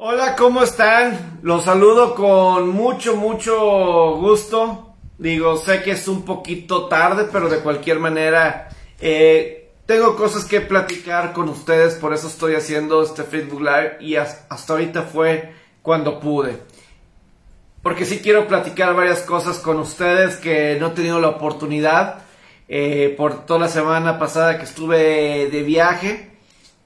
Hola, 0.00 0.36
¿cómo 0.36 0.62
están? 0.62 1.40
Los 1.42 1.64
saludo 1.64 2.14
con 2.14 2.68
mucho, 2.68 3.16
mucho 3.16 4.14
gusto. 4.18 4.94
Digo, 5.18 5.56
sé 5.56 5.82
que 5.82 5.90
es 5.90 6.06
un 6.06 6.24
poquito 6.24 6.86
tarde, 6.86 7.26
pero 7.32 7.48
de 7.48 7.58
cualquier 7.58 7.98
manera 7.98 8.68
eh, 9.00 9.72
tengo 9.86 10.14
cosas 10.14 10.44
que 10.44 10.60
platicar 10.60 11.32
con 11.32 11.48
ustedes, 11.48 11.94
por 11.94 12.14
eso 12.14 12.28
estoy 12.28 12.54
haciendo 12.54 13.02
este 13.02 13.24
Facebook 13.24 13.60
Live 13.60 13.96
y 13.98 14.14
hasta 14.14 14.72
ahorita 14.72 15.02
fue 15.02 15.52
cuando 15.82 16.20
pude. 16.20 16.58
Porque 17.82 18.04
sí 18.04 18.20
quiero 18.20 18.46
platicar 18.46 18.94
varias 18.94 19.22
cosas 19.22 19.58
con 19.58 19.80
ustedes 19.80 20.36
que 20.36 20.76
no 20.78 20.86
he 20.86 20.90
tenido 20.90 21.18
la 21.18 21.30
oportunidad 21.30 22.22
eh, 22.68 23.16
por 23.16 23.46
toda 23.46 23.58
la 23.58 23.68
semana 23.68 24.16
pasada 24.16 24.58
que 24.58 24.64
estuve 24.64 25.48
de 25.50 25.62
viaje. 25.64 26.30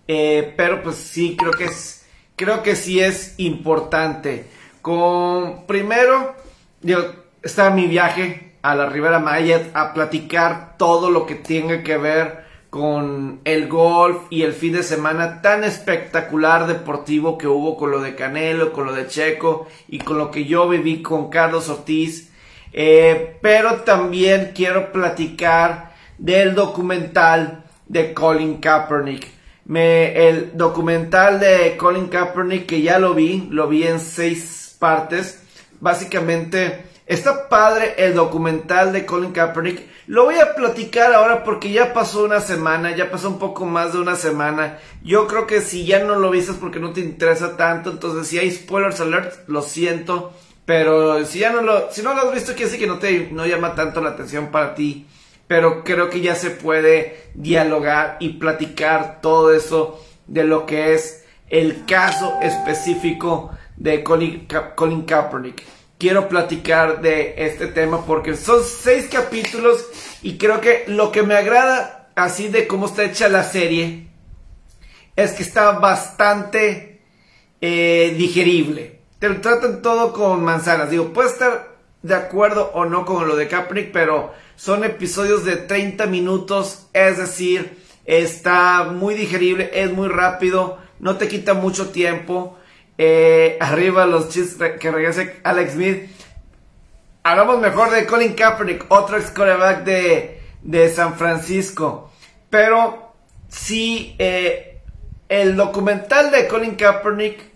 Eh, 0.08 0.54
pero 0.56 0.82
pues 0.82 0.96
sí, 0.96 1.36
creo 1.38 1.52
que 1.52 1.66
es 1.66 2.01
creo 2.36 2.62
que 2.62 2.76
sí 2.76 3.00
es 3.00 3.34
importante. 3.38 4.46
Con 4.80 5.66
primero, 5.66 6.34
digo, 6.80 7.02
está 7.42 7.70
mi 7.70 7.86
viaje 7.86 8.54
a 8.62 8.74
la 8.74 8.86
Ribera 8.86 9.18
Maya 9.18 9.70
a 9.74 9.92
platicar 9.92 10.76
todo 10.78 11.10
lo 11.10 11.26
que 11.26 11.34
tenga 11.34 11.82
que 11.82 11.96
ver 11.96 12.42
con 12.70 13.40
el 13.44 13.68
golf 13.68 14.22
y 14.30 14.42
el 14.42 14.54
fin 14.54 14.72
de 14.72 14.82
semana 14.82 15.42
tan 15.42 15.62
espectacular 15.62 16.66
deportivo 16.66 17.36
que 17.36 17.46
hubo 17.46 17.76
con 17.76 17.90
lo 17.90 18.00
de 18.00 18.14
Canelo, 18.14 18.72
con 18.72 18.86
lo 18.86 18.94
de 18.94 19.08
Checo 19.08 19.68
y 19.88 19.98
con 19.98 20.16
lo 20.16 20.30
que 20.30 20.46
yo 20.46 20.68
viví 20.68 21.02
con 21.02 21.28
Carlos 21.28 21.68
Ortiz. 21.68 22.32
Eh, 22.72 23.36
pero 23.42 23.82
también 23.82 24.52
quiero 24.54 24.90
platicar 24.90 25.92
del 26.16 26.54
documental 26.54 27.64
de 27.86 28.14
Colin 28.14 28.56
Kaepernick 28.56 29.41
el 29.68 30.56
documental 30.56 31.40
de 31.40 31.76
Colin 31.76 32.08
Kaepernick, 32.08 32.66
que 32.66 32.82
ya 32.82 32.98
lo 32.98 33.14
vi, 33.14 33.48
lo 33.50 33.68
vi 33.68 33.84
en 33.84 34.00
seis 34.00 34.76
partes. 34.78 35.42
Básicamente, 35.80 36.84
está 37.06 37.48
padre 37.48 37.94
el 37.98 38.14
documental 38.14 38.92
de 38.92 39.06
Colin 39.06 39.32
Kaepernick. 39.32 39.90
Lo 40.08 40.24
voy 40.24 40.36
a 40.36 40.54
platicar 40.54 41.14
ahora 41.14 41.44
porque 41.44 41.70
ya 41.70 41.94
pasó 41.94 42.24
una 42.24 42.40
semana, 42.40 42.94
ya 42.94 43.10
pasó 43.10 43.28
un 43.28 43.38
poco 43.38 43.64
más 43.64 43.92
de 43.92 44.00
una 44.00 44.16
semana. 44.16 44.78
Yo 45.02 45.26
creo 45.26 45.46
que 45.46 45.60
si 45.60 45.86
ya 45.86 46.02
no 46.02 46.16
lo 46.16 46.30
viste 46.30 46.52
es 46.52 46.58
porque 46.58 46.80
no 46.80 46.92
te 46.92 47.00
interesa 47.00 47.56
tanto. 47.56 47.90
Entonces, 47.90 48.26
si 48.26 48.38
hay 48.38 48.50
spoilers 48.50 49.00
alert, 49.00 49.48
lo 49.48 49.62
siento. 49.62 50.32
Pero 50.64 51.24
si 51.24 51.40
ya 51.40 51.50
no 51.50 51.62
lo, 51.62 51.90
si 51.90 52.02
no 52.02 52.14
lo 52.14 52.22
has 52.22 52.34
visto, 52.34 52.52
quiere 52.52 52.66
decir 52.66 52.80
que 52.80 52.86
no 52.86 52.98
te 52.98 53.28
no 53.32 53.46
llama 53.46 53.74
tanto 53.74 54.00
la 54.00 54.10
atención 54.10 54.50
para 54.50 54.74
ti 54.74 55.06
pero 55.52 55.84
creo 55.84 56.08
que 56.08 56.22
ya 56.22 56.34
se 56.34 56.48
puede 56.48 57.24
dialogar 57.34 58.16
y 58.20 58.30
platicar 58.38 59.20
todo 59.20 59.52
eso 59.52 60.02
de 60.26 60.44
lo 60.44 60.64
que 60.64 60.94
es 60.94 61.26
el 61.50 61.84
caso 61.84 62.38
específico 62.40 63.50
de 63.76 64.02
Colin, 64.02 64.46
Kaepernick. 64.46 65.62
Quiero 65.98 66.26
platicar 66.26 67.02
de 67.02 67.34
este 67.36 67.66
tema 67.66 68.06
porque 68.06 68.34
son 68.34 68.64
seis 68.64 69.08
capítulos 69.12 69.84
y 70.22 70.38
creo 70.38 70.62
que 70.62 70.84
lo 70.86 71.12
que 71.12 71.22
me 71.22 71.34
agrada 71.34 72.08
así 72.14 72.48
de 72.48 72.66
cómo 72.66 72.86
está 72.86 73.04
hecha 73.04 73.28
la 73.28 73.44
serie 73.44 74.08
es 75.16 75.32
que 75.32 75.42
está 75.42 75.72
bastante 75.72 77.02
eh, 77.60 78.14
digerible. 78.16 79.00
Te 79.18 79.28
lo 79.28 79.42
tratan 79.42 79.82
todo 79.82 80.14
con 80.14 80.42
manzanas. 80.42 80.88
Digo, 80.88 81.12
puede 81.12 81.28
estar 81.28 81.72
de 82.00 82.14
acuerdo 82.14 82.70
o 82.72 82.86
no 82.86 83.04
con 83.04 83.28
lo 83.28 83.36
de 83.36 83.48
Kaepernick, 83.48 83.92
pero 83.92 84.32
son 84.56 84.84
episodios 84.84 85.44
de 85.44 85.56
30 85.56 86.06
minutos, 86.06 86.88
es 86.92 87.18
decir, 87.18 87.82
está 88.04 88.84
muy 88.84 89.14
digerible, 89.14 89.70
es 89.74 89.92
muy 89.92 90.08
rápido, 90.08 90.78
no 90.98 91.16
te 91.16 91.28
quita 91.28 91.54
mucho 91.54 91.90
tiempo. 91.90 92.56
Eh, 92.98 93.56
arriba 93.60 94.06
los 94.06 94.28
chistes 94.28 94.78
que 94.78 94.90
regrese 94.90 95.40
Alex 95.44 95.72
Smith. 95.72 96.10
Hablamos 97.24 97.60
mejor 97.60 97.90
de 97.90 98.06
Colin 98.06 98.34
Kaepernick, 98.34 98.86
otro 98.88 99.16
ex 99.16 99.30
coreback 99.30 99.84
de, 99.84 100.42
de 100.62 100.92
San 100.92 101.14
Francisco. 101.16 102.10
Pero 102.50 103.14
sí, 103.48 104.16
eh, 104.18 104.80
el 105.28 105.56
documental 105.56 106.30
de 106.30 106.48
Colin 106.48 106.74
Kaepernick 106.74 107.52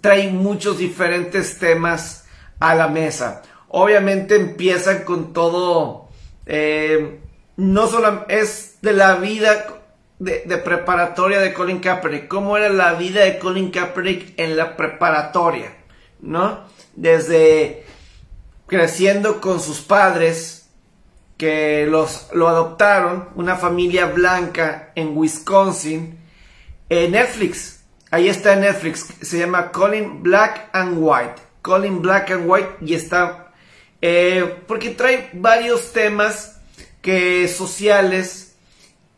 trae 0.00 0.28
muchos 0.30 0.78
diferentes 0.78 1.58
temas 1.58 2.24
a 2.58 2.74
la 2.74 2.88
mesa. 2.88 3.42
Obviamente 3.72 4.36
empiezan 4.36 5.04
con 5.04 5.32
todo 5.32 6.08
eh, 6.46 7.20
no 7.56 7.86
solo 7.86 8.24
es 8.28 8.78
de 8.82 8.92
la 8.92 9.16
vida 9.16 9.66
de, 10.18 10.58
preparatoria 10.58 11.40
de 11.40 11.52
Colin 11.52 11.80
Kaepernick, 11.80 12.28
cómo 12.28 12.56
era 12.56 12.68
la 12.68 12.94
vida 12.94 13.24
de 13.24 13.38
Colin 13.38 13.70
Kaepernick 13.70 14.38
en 14.38 14.56
la 14.56 14.76
preparatoria, 14.76 15.74
¿no? 16.20 16.60
Desde 16.94 17.84
creciendo 18.66 19.40
con 19.40 19.60
sus 19.60 19.80
padres 19.80 20.68
que 21.36 21.86
los, 21.86 22.28
lo 22.32 22.48
adoptaron, 22.48 23.30
una 23.34 23.56
familia 23.56 24.06
blanca 24.06 24.92
en 24.94 25.16
Wisconsin, 25.16 26.18
en 26.88 27.12
Netflix, 27.12 27.84
ahí 28.10 28.28
está 28.28 28.52
en 28.52 28.60
Netflix, 28.60 29.08
se 29.20 29.38
llama 29.38 29.72
Colin 29.72 30.22
Black 30.22 30.68
and 30.72 30.96
White, 30.98 31.42
Colin 31.62 32.00
Black 32.00 32.30
and 32.30 32.48
White 32.48 32.76
y 32.80 32.94
está 32.94 33.41
eh, 34.02 34.56
porque 34.66 34.90
trae 34.90 35.30
varios 35.32 35.92
temas 35.92 36.60
que 37.00 37.46
sociales 37.46 38.56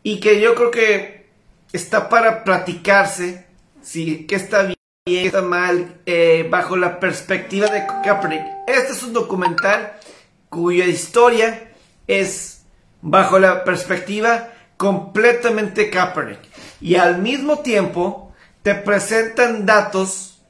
y 0.03 0.19
que 0.19 0.39
yo 0.39 0.53
creo 0.53 0.69
que 0.69 1.25
está 1.73 2.07
para 2.07 2.43
platicarse, 2.43 3.47
si 3.81 4.27
que 4.27 4.35
está 4.35 4.61
bien, 4.61 4.75
qué 5.05 5.25
está 5.25 5.41
mal, 5.41 6.01
eh, 6.05 6.47
bajo 6.49 6.77
la 6.77 6.99
perspectiva 6.99 7.67
de 7.67 7.85
Kaepernick. 8.03 8.43
Este 8.67 8.93
es 8.93 9.01
un 9.01 9.13
documental 9.13 9.93
cuya 10.49 10.85
historia 10.85 11.71
es 12.07 12.61
bajo 13.01 13.39
la 13.39 13.63
perspectiva 13.63 14.51
completamente 14.77 15.89
Kaepernick 15.89 16.41
y 16.79 16.95
al 16.95 17.19
mismo 17.23 17.59
tiempo 17.59 18.33
te 18.61 18.75
presentan 18.75 19.65
datos, 19.65 20.43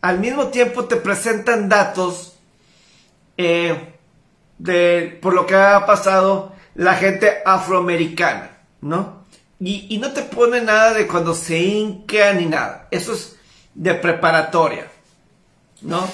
al 0.00 0.18
mismo 0.18 0.48
tiempo 0.48 0.86
te 0.86 0.96
presentan 0.96 1.68
datos 1.68 2.35
eh, 3.36 3.94
de, 4.58 5.18
por 5.20 5.34
lo 5.34 5.46
que 5.46 5.54
ha 5.54 5.84
pasado 5.86 6.54
la 6.74 6.94
gente 6.94 7.38
afroamericana, 7.44 8.58
¿no? 8.80 9.24
Y, 9.58 9.86
y, 9.88 9.98
no 9.98 10.12
te 10.12 10.22
pone 10.22 10.60
nada 10.60 10.92
de 10.92 11.06
cuando 11.06 11.34
se 11.34 11.58
hinca 11.58 12.32
ni 12.34 12.44
nada. 12.44 12.88
Eso 12.90 13.14
es 13.14 13.36
de 13.74 13.94
preparatoria, 13.94 14.86
¿no? 15.80 16.06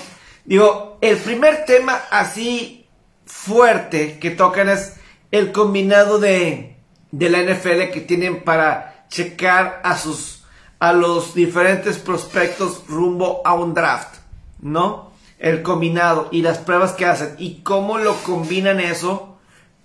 Digo, 0.44 0.98
el 1.00 1.16
primer 1.16 1.64
tema 1.64 2.02
así 2.10 2.86
fuerte 3.26 4.18
que 4.18 4.30
tocan 4.30 4.68
es 4.68 4.94
el 5.30 5.50
combinado 5.50 6.18
de, 6.18 6.76
de 7.10 7.30
la 7.30 7.42
NFL 7.42 7.90
que 7.92 8.00
tienen 8.00 8.42
para 8.44 9.06
checar 9.08 9.80
a 9.84 9.96
sus 9.96 10.42
a 10.78 10.92
los 10.92 11.32
diferentes 11.32 11.96
prospectos 11.98 12.82
rumbo 12.88 13.40
a 13.44 13.54
un 13.54 13.72
draft, 13.72 14.16
¿no? 14.60 15.11
El 15.42 15.62
combinado 15.62 16.28
y 16.30 16.42
las 16.42 16.58
pruebas 16.58 16.92
que 16.92 17.04
hacen 17.04 17.34
y 17.36 17.62
cómo 17.62 17.98
lo 17.98 18.14
combinan 18.22 18.78
eso 18.78 19.36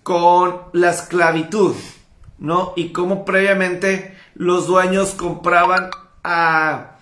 con 0.03 0.61
la 0.71 0.91
esclavitud, 0.91 1.75
¿no? 2.37 2.73
Y 2.75 2.93
cómo 2.93 3.25
previamente 3.25 4.15
los 4.35 4.67
dueños 4.67 5.15
compraban 5.15 5.89
a, 6.23 6.97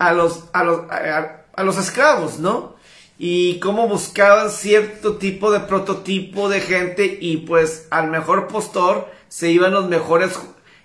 a, 0.00 0.12
los, 0.12 0.46
a, 0.52 0.64
los, 0.64 0.80
a, 0.90 1.62
los 1.62 1.78
esclavos, 1.78 2.40
¿no? 2.40 2.74
Y 3.18 3.60
cómo 3.60 3.86
buscaban 3.86 4.50
cierto 4.50 5.16
tipo 5.18 5.52
de 5.52 5.60
prototipo 5.60 6.48
de 6.48 6.60
gente 6.60 7.18
y 7.20 7.36
pues 7.38 7.86
al 7.90 8.10
mejor 8.10 8.48
postor 8.48 9.08
se 9.28 9.52
iban 9.52 9.72
los 9.72 9.88
mejores, 9.88 10.36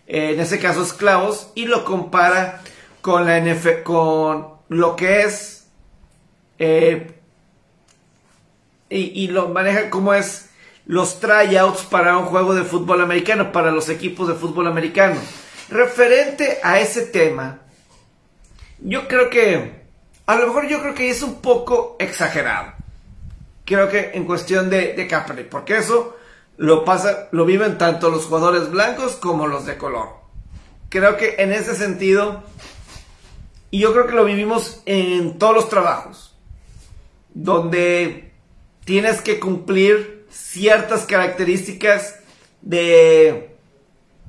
eh, 0.06 0.34
en 0.34 0.40
ese 0.40 0.60
caso 0.60 0.84
esclavos, 0.84 1.50
y 1.56 1.66
lo 1.66 1.84
compara 1.84 2.62
con 3.02 3.26
la 3.26 3.40
NF, 3.40 3.82
con 3.84 4.50
lo 4.70 4.96
que 4.96 5.24
es 5.24 5.58
eh, 6.60 7.17
y, 8.90 9.28
lo 9.28 9.50
maneja 9.50 9.90
como 9.90 10.14
es 10.14 10.50
los 10.86 11.20
tryouts 11.20 11.82
para 11.84 12.18
un 12.18 12.26
juego 12.26 12.56
de 12.56 12.64
fútbol 12.64 13.02
americano, 13.02 13.52
para 13.52 13.72
los 13.72 13.90
equipos 13.90 14.28
de 14.28 14.36
fútbol 14.36 14.68
americano. 14.68 15.20
Referente 15.70 16.60
a 16.64 16.80
ese 16.80 17.02
tema, 17.02 17.60
yo 18.80 19.08
creo 19.08 19.30
que, 19.30 19.84
a 20.26 20.36
lo 20.38 20.48
mejor 20.48 20.68
yo 20.68 20.80
creo 20.82 20.94
que 20.94 21.10
es 21.10 21.22
un 21.22 21.42
poco 21.42 21.98
exagerado. 22.00 22.74
Creo 23.66 23.90
que 23.90 24.12
en 24.14 24.24
cuestión 24.24 24.70
de, 24.70 24.94
de 24.94 25.08
Kaepernick, 25.08 25.50
porque 25.50 25.78
eso 25.78 26.16
lo 26.56 26.86
pasa, 26.86 27.28
lo 27.32 27.46
viven 27.46 27.78
tanto 27.78 28.10
los 28.10 28.26
jugadores 28.26 28.72
blancos 28.72 29.18
como 29.18 29.48
los 29.48 29.66
de 29.66 29.78
color. 29.78 30.10
Creo 30.90 31.18
que 31.18 31.36
en 31.40 31.52
ese 31.52 31.76
sentido, 31.76 32.44
y 33.70 33.80
yo 33.80 33.92
creo 33.92 34.08
que 34.08 34.16
lo 34.16 34.24
vivimos 34.24 34.82
en 34.86 35.38
todos 35.38 35.54
los 35.54 35.70
trabajos 35.70 36.28
donde 37.38 38.27
tienes 38.88 39.20
que 39.20 39.38
cumplir 39.38 40.26
ciertas 40.30 41.06
características 41.06 42.16
de, 42.62 43.50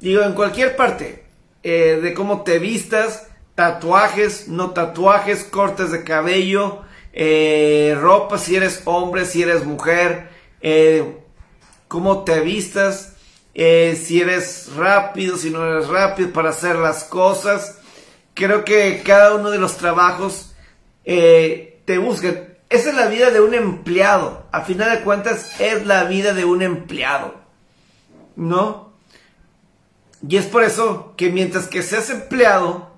digo, 0.01 0.25
en 0.25 0.33
cualquier 0.33 0.75
parte, 0.75 1.23
eh, 1.63 2.01
de 2.03 2.13
cómo 2.13 2.43
te 2.43 2.59
vistas, 2.59 3.29
tatuajes, 3.55 4.49
no 4.49 4.73
tatuajes, 4.73 5.45
cortes 5.45 5.93
de 5.93 6.03
cabello, 6.03 6.83
eh, 7.13 7.97
ropa 8.01 8.37
si 8.37 8.57
eres 8.57 8.83
hombre, 8.85 9.27
si 9.27 9.43
eres 9.43 9.65
mujer, 9.65 10.29
eh, 10.61 11.19
cómo 11.87 12.25
te 12.25 12.41
vistas, 12.41 13.15
si 13.55 14.21
eres 14.21 14.73
rápido, 14.75 15.37
si 15.37 15.51
no 15.51 15.65
eres 15.65 15.87
rápido 15.87 16.33
para 16.33 16.51
hacer 16.51 16.75
las 16.75 17.05
cosas. 17.05 17.79
Creo 18.35 18.65
que 18.65 19.03
cada 19.05 19.37
uno 19.37 19.51
de 19.51 19.59
los 19.59 19.77
trabajos 19.77 20.53
te 21.05 21.99
busca. 22.01 22.48
Esa 22.71 22.91
es 22.91 22.97
la 22.97 23.07
vida 23.07 23.31
de 23.31 23.41
un 23.41 23.55
empleado. 23.55 24.47
A 24.53 24.63
final 24.63 24.91
de 24.91 25.05
cuentas 25.05 25.61
es 25.61 25.87
la 25.87 26.05
vida 26.05 26.35
de 26.35 26.45
un 26.45 26.63
empleado. 26.63 27.35
¿No? 28.37 28.93
Y 30.27 30.37
es 30.37 30.47
por 30.47 30.65
eso 30.65 31.15
que 31.17 31.31
mientras 31.31 31.69
que 31.69 31.83
seas 31.83 32.11
empleado, 32.11 32.91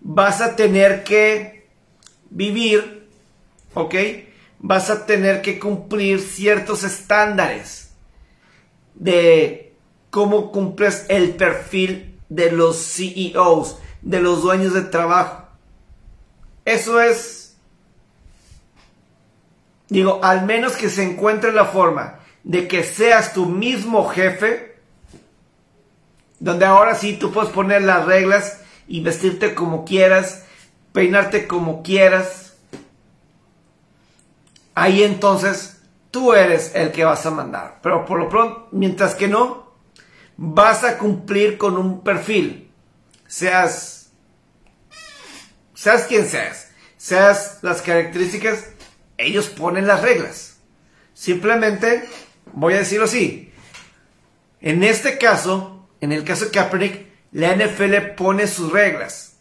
vas 0.00 0.40
a 0.40 0.56
tener 0.56 1.04
que 1.04 1.68
vivir, 2.30 3.08
¿ok? 3.74 3.94
Vas 4.58 4.90
a 4.90 5.06
tener 5.06 5.42
que 5.42 5.58
cumplir 5.58 6.20
ciertos 6.20 6.82
estándares 6.82 7.92
de 8.94 9.74
cómo 10.10 10.52
cumples 10.52 11.06
el 11.08 11.34
perfil 11.34 12.18
de 12.28 12.50
los 12.52 12.76
CEOs, 12.78 13.78
de 14.02 14.20
los 14.20 14.42
dueños 14.42 14.72
de 14.72 14.82
trabajo. 14.82 15.48
Eso 16.64 17.00
es, 17.00 17.43
digo, 19.94 20.20
al 20.22 20.44
menos 20.44 20.72
que 20.72 20.90
se 20.90 21.02
encuentre 21.02 21.52
la 21.52 21.66
forma 21.66 22.20
de 22.42 22.68
que 22.68 22.82
seas 22.82 23.32
tu 23.32 23.46
mismo 23.46 24.08
jefe, 24.08 24.76
donde 26.40 26.66
ahora 26.66 26.94
sí 26.94 27.14
tú 27.14 27.32
puedes 27.32 27.50
poner 27.50 27.82
las 27.82 28.04
reglas 28.04 28.60
y 28.86 29.00
vestirte 29.00 29.54
como 29.54 29.84
quieras, 29.84 30.44
peinarte 30.92 31.46
como 31.46 31.82
quieras. 31.82 32.56
Ahí 34.74 35.04
entonces 35.04 35.80
tú 36.10 36.32
eres 36.34 36.72
el 36.74 36.92
que 36.92 37.04
vas 37.04 37.24
a 37.24 37.30
mandar. 37.30 37.78
Pero 37.82 38.04
por 38.04 38.18
lo 38.18 38.28
pronto, 38.28 38.68
mientras 38.72 39.14
que 39.14 39.28
no, 39.28 39.72
vas 40.36 40.84
a 40.84 40.98
cumplir 40.98 41.56
con 41.56 41.78
un 41.78 42.02
perfil. 42.02 42.70
Seas, 43.26 44.10
seas 45.72 46.04
quien 46.04 46.26
seas, 46.26 46.72
seas 46.96 47.58
las 47.62 47.80
características, 47.80 48.73
ellos 49.18 49.48
ponen 49.48 49.86
las 49.86 50.02
reglas. 50.02 50.58
Simplemente, 51.12 52.08
voy 52.52 52.74
a 52.74 52.78
decirlo 52.78 53.04
así, 53.04 53.52
en 54.60 54.82
este 54.82 55.18
caso, 55.18 55.88
en 56.00 56.12
el 56.12 56.24
caso 56.24 56.46
de 56.46 56.50
Kaepernick, 56.50 57.06
la 57.32 57.54
NFL 57.54 58.14
pone 58.16 58.46
sus 58.46 58.72
reglas. 58.72 59.36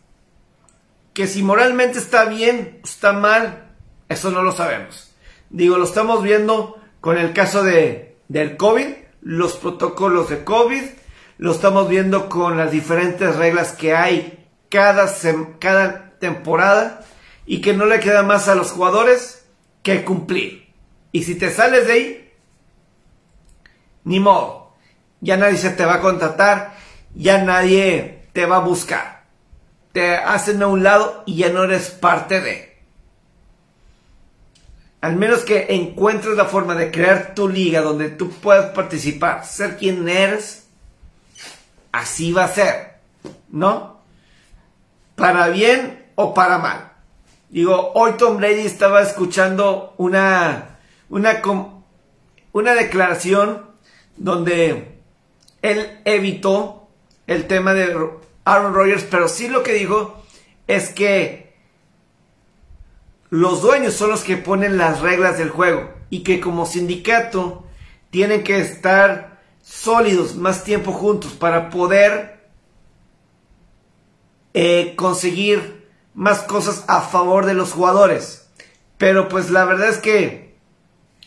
Que 1.13 1.27
si 1.27 1.43
moralmente 1.43 1.99
está 1.99 2.25
bien 2.25 2.79
está 2.83 3.13
mal, 3.13 3.71
eso 4.09 4.31
no 4.31 4.41
lo 4.41 4.51
sabemos. 4.51 5.13
Digo, 5.49 5.77
lo 5.77 5.85
estamos 5.85 6.23
viendo 6.23 6.79
con 6.99 7.17
el 7.17 7.33
caso 7.33 7.63
de, 7.63 8.17
del 8.27 8.57
COVID, 8.57 8.87
los 9.21 9.53
protocolos 9.57 10.29
de 10.29 10.43
COVID, 10.43 10.83
lo 11.37 11.51
estamos 11.51 11.87
viendo 11.89 12.29
con 12.29 12.57
las 12.57 12.71
diferentes 12.71 13.35
reglas 13.35 13.73
que 13.73 13.95
hay 13.95 14.47
cada, 14.69 15.13
cada 15.59 16.17
temporada 16.19 17.05
y 17.45 17.61
que 17.61 17.73
no 17.73 17.85
le 17.85 17.99
queda 17.99 18.23
más 18.23 18.47
a 18.47 18.55
los 18.55 18.71
jugadores 18.71 19.42
que 19.83 20.03
cumplir. 20.03 20.73
Y 21.11 21.23
si 21.23 21.35
te 21.35 21.51
sales 21.51 21.85
de 21.85 21.93
ahí, 21.93 22.33
ni 24.05 24.19
modo 24.19 24.63
ya 25.23 25.37
nadie 25.37 25.57
se 25.57 25.69
te 25.69 25.85
va 25.85 25.95
a 25.95 26.01
contratar, 26.01 26.75
ya 27.15 27.41
nadie 27.41 28.27
te 28.33 28.45
va 28.45 28.57
a 28.57 28.59
buscar. 28.59 29.23
Te 29.93 30.17
hacen 30.17 30.61
a 30.61 30.67
un 30.67 30.83
lado 30.83 31.23
y 31.25 31.37
ya 31.37 31.49
no 31.49 31.63
eres 31.63 31.91
parte 31.91 32.41
de. 32.41 32.77
Al 34.99 35.15
menos 35.15 35.43
que 35.43 35.67
encuentres 35.69 36.35
la 36.35 36.45
forma 36.45 36.75
de 36.75 36.91
crear 36.91 37.35
tu 37.35 37.47
liga 37.47 37.81
donde 37.81 38.09
tú 38.09 38.31
puedas 38.31 38.71
participar, 38.71 39.45
ser 39.45 39.77
quien 39.77 40.07
eres, 40.09 40.67
así 41.93 42.33
va 42.33 42.45
a 42.45 42.49
ser, 42.49 42.97
¿no? 43.49 44.01
Para 45.15 45.47
bien 45.49 46.05
o 46.15 46.33
para 46.33 46.57
mal. 46.57 46.92
Digo, 47.53 47.91
hoy 47.93 48.13
Tom 48.17 48.37
Brady 48.37 48.65
estaba 48.65 49.03
escuchando 49.03 49.93
una, 49.97 50.79
una, 51.07 51.39
una 52.51 52.73
declaración 52.73 53.69
donde 54.17 54.97
él 55.61 55.99
evitó 56.03 56.87
el 57.27 57.45
tema 57.45 57.75
de 57.75 57.95
Aaron 58.43 58.73
Rodgers, 58.73 59.03
pero 59.03 59.27
sí 59.27 59.49
lo 59.49 59.61
que 59.61 59.73
dijo 59.73 60.19
es 60.65 60.89
que 60.89 61.53
los 63.29 63.61
dueños 63.61 63.93
son 63.93 64.09
los 64.09 64.23
que 64.23 64.37
ponen 64.37 64.79
las 64.79 65.01
reglas 65.01 65.37
del 65.37 65.51
juego 65.51 65.93
y 66.09 66.23
que 66.23 66.39
como 66.39 66.65
sindicato 66.65 67.67
tienen 68.09 68.43
que 68.43 68.61
estar 68.61 69.43
sólidos 69.61 70.37
más 70.37 70.63
tiempo 70.63 70.91
juntos 70.91 71.33
para 71.33 71.69
poder 71.69 72.49
eh, 74.55 74.95
conseguir 74.95 75.72
más 76.13 76.39
cosas 76.39 76.83
a 76.87 77.01
favor 77.01 77.45
de 77.45 77.53
los 77.53 77.71
jugadores. 77.71 78.47
Pero 78.97 79.29
pues 79.29 79.49
la 79.49 79.65
verdad 79.65 79.89
es 79.89 79.97
que 79.97 80.55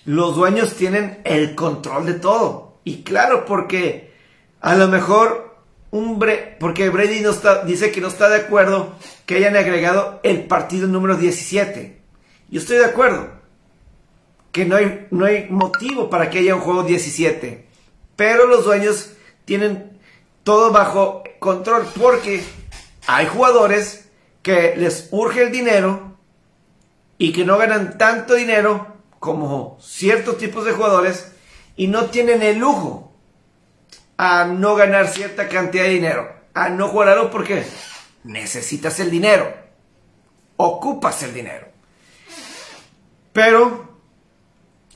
los 0.05 0.37
dueños 0.37 0.75
tienen 0.75 1.21
el 1.25 1.55
control 1.55 2.07
de 2.07 2.15
todo. 2.15 2.79
Y 2.85 3.03
claro, 3.03 3.45
porque 3.45 4.15
a 4.61 4.77
lo 4.77 4.89
mejor 4.89 5.57
un 5.91 6.19
porque 6.61 6.91
Brady 6.91 7.21
no 7.21 7.31
está, 7.31 7.65
dice 7.65 7.91
que 7.91 8.01
no 8.01 8.09
está 8.09 8.29
de 8.29 8.37
acuerdo 8.37 8.95
que 9.25 9.37
hayan 9.37 9.57
agregado 9.57 10.21
el 10.23 10.45
partido 10.45 10.87
número 10.87 11.17
17. 11.17 12.01
Yo 12.49 12.61
estoy 12.61 12.79
de 12.79 12.85
acuerdo 12.85 13.29
que 14.53 14.65
no 14.65 14.77
hay, 14.77 15.07
no 15.11 15.27
hay 15.27 15.49
motivo 15.51 16.09
para 16.09 16.31
que 16.31 16.39
haya 16.39 16.55
un 16.55 16.61
juego 16.61 16.83
17. 16.83 17.67
Pero 18.15 18.47
los 18.47 18.65
dueños 18.65 19.13
tienen 19.45 19.99
todo 20.45 20.71
bajo 20.73 21.25
control 21.39 21.87
porque 21.99 22.43
hay 23.07 23.27
jugadores 23.27 24.06
que 24.47 24.77
les 24.77 25.09
urge 25.11 25.43
el 25.43 25.51
dinero 25.51 26.17
y 27.19 27.33
que 27.33 27.45
no 27.45 27.59
ganan 27.59 27.99
tanto 27.99 28.35
dinero 28.35 28.95
como 29.19 29.77
ciertos 29.83 30.39
tipos 30.39 30.65
de 30.65 30.71
jugadores 30.71 31.33
y 31.75 31.89
no 31.89 32.11
tienen 32.11 32.43
el 32.43 32.59
lujo 32.59 33.13
a 34.17 34.45
no 34.45 34.77
ganar 34.77 35.09
cierta 35.09 35.49
cantidad 35.49 35.83
de 35.83 35.91
dinero, 35.91 36.33
a 36.55 36.69
no 36.69 36.87
jugar 36.87 37.09
algo 37.09 37.29
porque 37.29 37.67
necesitas 38.23 39.01
el 39.01 39.11
dinero, 39.11 39.53
ocupas 40.55 41.25
el 41.25 41.35
dinero. 41.35 41.67
Pero 43.33 43.99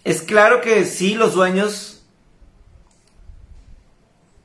es 0.04 0.22
claro 0.22 0.60
que 0.60 0.84
sí, 0.84 1.16
los 1.16 1.34
dueños 1.34 2.04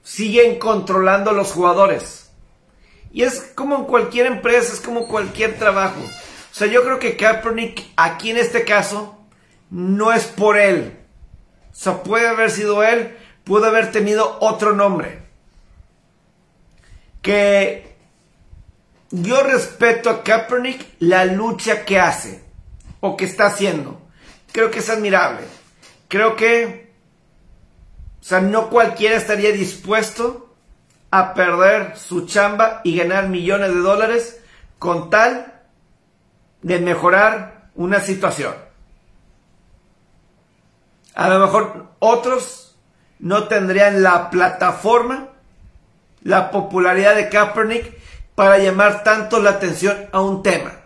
siguen 0.02 0.58
controlando 0.58 1.30
a 1.30 1.34
los 1.34 1.52
jugadores. 1.52 2.25
Y 3.16 3.24
es 3.24 3.40
como 3.56 3.78
en 3.78 3.86
cualquier 3.86 4.26
empresa, 4.26 4.74
es 4.74 4.82
como 4.82 5.08
cualquier 5.08 5.58
trabajo. 5.58 6.02
O 6.02 6.54
sea, 6.54 6.68
yo 6.68 6.84
creo 6.84 7.00
que 7.00 7.16
Kaepernick 7.16 7.82
aquí 7.96 8.30
en 8.30 8.36
este 8.36 8.66
caso 8.66 9.18
no 9.70 10.12
es 10.12 10.26
por 10.26 10.58
él. 10.58 11.00
O 11.72 11.76
sea, 11.76 12.04
puede 12.04 12.28
haber 12.28 12.52
sido 12.52 12.84
él, 12.84 13.16
pudo 13.46 13.68
haber 13.68 13.94
tenido 13.94 14.38
otro 14.42 14.74
nombre. 14.76 15.22
Que 17.22 17.96
yo 19.12 19.44
respeto 19.44 20.10
a 20.10 20.22
Kaepernick 20.22 20.86
la 21.00 21.24
lucha 21.24 21.86
que 21.86 21.98
hace 21.98 22.44
o 23.00 23.16
que 23.16 23.24
está 23.24 23.46
haciendo. 23.46 24.02
Creo 24.52 24.72
que 24.72 24.80
es 24.80 24.90
admirable. 24.90 25.46
Creo 26.10 26.36
que, 26.36 26.92
o 28.20 28.24
sea, 28.26 28.42
no 28.42 28.70
cualquiera 28.70 29.16
estaría 29.16 29.54
dispuesto 29.54 30.45
a 31.18 31.34
perder 31.34 31.98
su 31.98 32.26
chamba 32.26 32.82
y 32.84 32.98
ganar 32.98 33.30
millones 33.30 33.74
de 33.74 33.80
dólares 33.80 34.42
con 34.80 35.10
tal 35.10 35.62
de 36.62 36.80
mejorar 36.80 37.70
una 37.76 38.02
situación. 38.02 38.54
A 41.14 41.30
lo 41.30 41.40
mejor 41.40 41.88
otros 42.00 42.78
no 43.20 43.48
tendrían 43.48 44.04
la 44.04 44.30
plataforma, 44.30 45.30
la 46.22 46.52
popularidad 46.52 47.16
de 47.16 47.30
Kaepernick 47.30 47.98
para 48.36 48.58
llamar 48.58 49.06
tanto 49.06 49.40
la 49.40 49.52
atención 49.52 50.10
a 50.12 50.20
un 50.20 50.44
tema. 50.44 50.82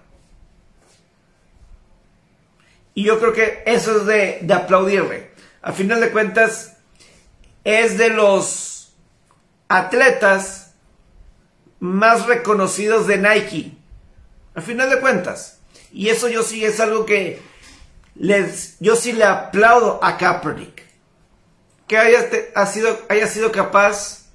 Y 2.93 3.03
yo 3.03 3.19
creo 3.19 3.33
que 3.33 3.63
eso 3.65 3.97
es 3.97 4.05
de, 4.05 4.39
de 4.43 4.53
aplaudirle. 4.53 5.31
A 5.63 5.71
final 5.71 5.99
de 5.99 6.11
cuentas, 6.11 6.77
es 7.63 7.97
de 7.97 8.09
los 8.09 8.78
atletas 9.69 10.73
más 11.79 12.25
reconocidos 12.25 13.07
de 13.07 13.17
Nike. 13.17 13.77
A 14.55 14.61
final 14.61 14.89
de 14.89 14.99
cuentas. 14.99 15.59
Y 15.93 16.09
eso 16.09 16.27
yo 16.27 16.43
sí 16.43 16.65
es 16.65 16.79
algo 16.81 17.05
que 17.05 17.41
yo 18.79 18.95
sí 18.97 19.13
le 19.13 19.23
aplaudo 19.23 20.03
a 20.03 20.17
Kaepernick 20.17 20.89
que 21.89 21.97
haya, 21.97 22.29
ha 22.53 22.65
sido, 22.67 22.99
haya 23.09 23.27
sido 23.27 23.51
capaz 23.51 24.25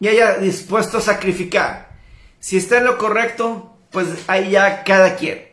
y 0.00 0.08
haya 0.08 0.38
dispuesto 0.38 0.96
a 0.96 1.02
sacrificar. 1.02 1.90
Si 2.40 2.56
está 2.56 2.78
en 2.78 2.84
lo 2.84 2.96
correcto, 2.96 3.76
pues 3.90 4.08
ahí 4.28 4.52
ya 4.52 4.82
cada 4.82 5.16
quien. 5.16 5.46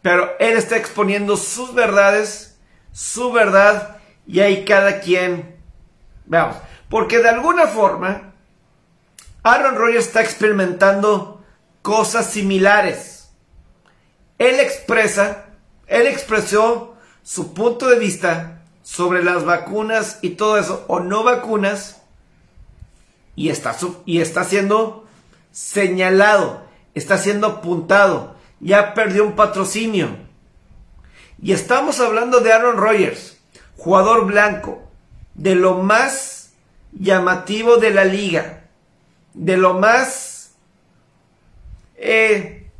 Pero 0.00 0.34
él 0.38 0.56
está 0.56 0.78
exponiendo 0.78 1.36
sus 1.36 1.74
verdades, 1.74 2.56
su 2.90 3.30
verdad, 3.30 3.98
y 4.26 4.40
ahí 4.40 4.64
cada 4.64 5.00
quien. 5.00 5.57
Veamos. 6.28 6.56
Porque 6.88 7.18
de 7.18 7.28
alguna 7.28 7.66
forma, 7.66 8.34
Aaron 9.42 9.76
Rodgers 9.76 10.06
está 10.06 10.22
experimentando 10.22 11.42
cosas 11.82 12.30
similares. 12.30 13.30
Él 14.38 14.60
expresa, 14.60 15.46
él 15.86 16.06
expresó 16.06 16.94
su 17.22 17.54
punto 17.54 17.88
de 17.88 17.98
vista 17.98 18.62
sobre 18.82 19.22
las 19.22 19.44
vacunas 19.44 20.18
y 20.22 20.30
todo 20.30 20.58
eso, 20.58 20.84
o 20.88 21.00
no 21.00 21.22
vacunas, 21.22 22.00
y 23.36 23.50
está, 23.50 23.76
y 24.06 24.20
está 24.20 24.44
siendo 24.44 25.06
señalado, 25.50 26.62
está 26.94 27.18
siendo 27.18 27.46
apuntado, 27.46 28.34
ya 28.60 28.94
perdió 28.94 29.24
un 29.24 29.36
patrocinio. 29.36 30.16
Y 31.40 31.52
estamos 31.52 32.00
hablando 32.00 32.40
de 32.40 32.52
Aaron 32.52 32.78
Rodgers, 32.78 33.38
jugador 33.76 34.24
blanco, 34.26 34.87
de 35.38 35.54
lo 35.54 35.78
más 35.78 36.50
llamativo 36.92 37.78
de 37.78 37.90
la 37.90 38.04
liga, 38.04 38.64
de 39.32 39.56
lo 39.56 39.74
más 39.74 40.52
eh, 41.96 42.70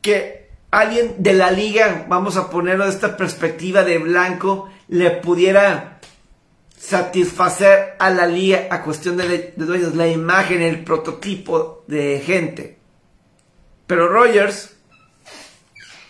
que 0.00 0.48
alguien 0.70 1.16
de 1.18 1.34
la 1.34 1.50
liga, 1.50 2.06
vamos 2.08 2.36
a 2.36 2.48
ponerlo 2.50 2.84
de 2.84 2.90
esta 2.90 3.16
perspectiva 3.16 3.84
de 3.84 3.98
blanco, 3.98 4.70
le 4.88 5.10
pudiera 5.10 6.00
satisfacer 6.78 7.96
a 7.98 8.08
la 8.08 8.26
liga 8.26 8.68
a 8.70 8.82
cuestión 8.82 9.18
de, 9.18 9.52
dueños, 9.56 9.94
la 9.94 10.08
imagen, 10.08 10.62
el 10.62 10.82
prototipo 10.82 11.84
de 11.86 12.22
gente. 12.24 12.78
Pero 13.86 14.08
Rogers 14.08 14.76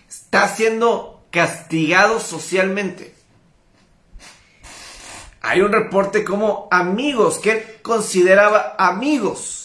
está 0.08 0.46
siendo 0.46 1.24
castigado 1.30 2.20
socialmente. 2.20 3.19
Hay 5.42 5.62
un 5.62 5.72
reporte 5.72 6.24
como 6.24 6.68
amigos 6.70 7.38
que 7.38 7.50
él 7.52 7.64
consideraba 7.82 8.74
amigos 8.78 9.60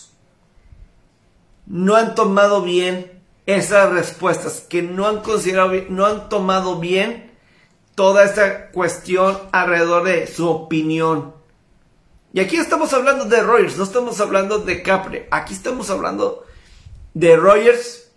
no 1.65 1.95
han 1.95 2.15
tomado 2.15 2.61
bien 2.61 3.11
esas 3.45 3.91
respuestas, 3.91 4.61
que 4.61 4.81
no 4.81 5.07
han 5.07 5.21
considerado 5.21 5.73
no 5.89 6.05
han 6.05 6.29
tomado 6.29 6.79
bien 6.79 7.31
toda 7.95 8.23
esta 8.23 8.71
cuestión 8.71 9.37
alrededor 9.51 10.03
de 10.03 10.27
su 10.27 10.47
opinión. 10.49 11.33
Y 12.33 12.39
aquí 12.39 12.57
estamos 12.57 12.93
hablando 12.93 13.25
de 13.25 13.41
Rogers, 13.41 13.77
no 13.77 13.83
estamos 13.83 14.19
hablando 14.19 14.59
de 14.59 14.81
Capri. 14.81 15.23
Aquí 15.31 15.53
estamos 15.53 15.89
hablando 15.89 16.45
de 17.13 17.37
Rogers 17.37 18.11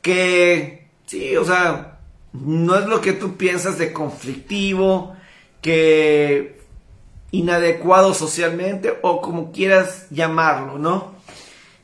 que, 0.00 0.88
sí, 1.06 1.36
o 1.36 1.44
sea, 1.44 1.98
no 2.32 2.78
es 2.78 2.86
lo 2.86 3.00
que 3.00 3.12
tú 3.12 3.36
piensas 3.36 3.78
de 3.78 3.92
conflictivo, 3.92 5.16
que 5.64 6.60
inadecuado 7.30 8.12
socialmente 8.12 8.98
o 9.00 9.22
como 9.22 9.50
quieras 9.50 10.06
llamarlo, 10.10 10.76
¿no? 10.76 11.14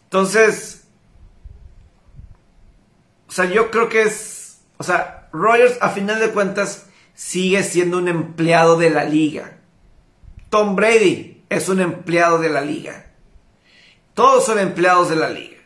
Entonces, 0.05 0.85
o 3.27 3.33
sea, 3.33 3.47
yo 3.47 3.71
creo 3.71 3.89
que 3.89 4.03
es, 4.03 4.61
o 4.77 4.83
sea, 4.83 5.31
Rogers, 5.33 5.79
a 5.81 5.89
final 5.89 6.21
de 6.21 6.31
cuentas, 6.31 6.89
sigue 7.15 7.63
siendo 7.63 7.97
un 7.97 8.09
empleado 8.09 8.77
de 8.77 8.91
la 8.91 9.05
liga. 9.05 9.57
Tom 10.51 10.77
Brady 10.77 11.43
es 11.49 11.71
un 11.71 11.81
empleado 11.81 12.39
de 12.39 12.51
la 12.51 12.61
liga. 12.61 13.07
Todos 14.13 14.45
son 14.45 14.59
empleados 14.59 15.09
de 15.09 15.17
la 15.17 15.31
liga. 15.31 15.57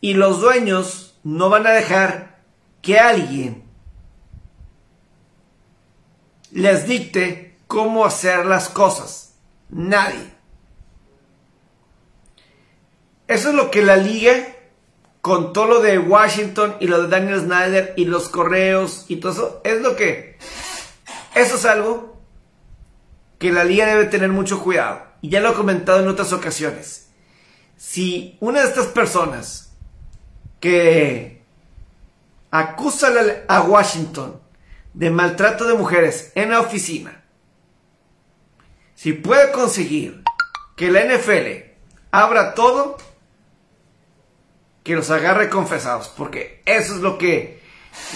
Y 0.00 0.14
los 0.14 0.40
dueños 0.40 1.18
no 1.24 1.48
van 1.48 1.66
a 1.66 1.72
dejar 1.72 2.38
que 2.80 3.00
alguien 3.00 3.65
les 6.56 6.86
dicte 6.86 7.58
cómo 7.66 8.06
hacer 8.06 8.46
las 8.46 8.70
cosas. 8.70 9.34
Nadie. 9.68 10.32
Eso 13.28 13.50
es 13.50 13.54
lo 13.54 13.70
que 13.70 13.82
la 13.82 13.96
liga 13.96 14.32
con 15.20 15.52
todo 15.52 15.66
lo 15.66 15.80
de 15.80 15.98
Washington 15.98 16.76
y 16.80 16.86
lo 16.86 17.02
de 17.02 17.08
Daniel 17.08 17.40
Snyder 17.40 17.92
y 17.98 18.06
los 18.06 18.30
correos 18.30 19.04
y 19.08 19.16
todo 19.16 19.32
eso, 19.32 19.60
es 19.64 19.82
lo 19.82 19.96
que... 19.96 20.38
Eso 21.34 21.56
es 21.56 21.64
algo 21.66 22.16
que 23.38 23.52
la 23.52 23.64
liga 23.64 23.84
debe 23.84 24.06
tener 24.06 24.30
mucho 24.30 24.62
cuidado. 24.62 25.02
Y 25.20 25.28
ya 25.28 25.40
lo 25.40 25.50
he 25.50 25.54
comentado 25.54 26.00
en 26.00 26.08
otras 26.08 26.32
ocasiones. 26.32 27.08
Si 27.76 28.38
una 28.40 28.62
de 28.62 28.68
estas 28.68 28.86
personas 28.86 29.72
que 30.58 31.42
acusa 32.50 33.08
a 33.46 33.60
Washington 33.60 34.45
de 34.96 35.10
maltrato 35.10 35.66
de 35.66 35.74
mujeres 35.74 36.32
en 36.34 36.50
la 36.50 36.60
oficina, 36.60 37.22
si 38.94 39.12
puede 39.12 39.52
conseguir 39.52 40.22
que 40.74 40.90
la 40.90 41.04
NFL 41.04 41.70
abra 42.10 42.54
todo, 42.54 42.96
que 44.82 44.96
los 44.96 45.10
agarre 45.10 45.50
confesados, 45.50 46.08
porque 46.16 46.62
eso 46.64 46.94
es 46.94 47.02
lo 47.02 47.18
que 47.18 47.60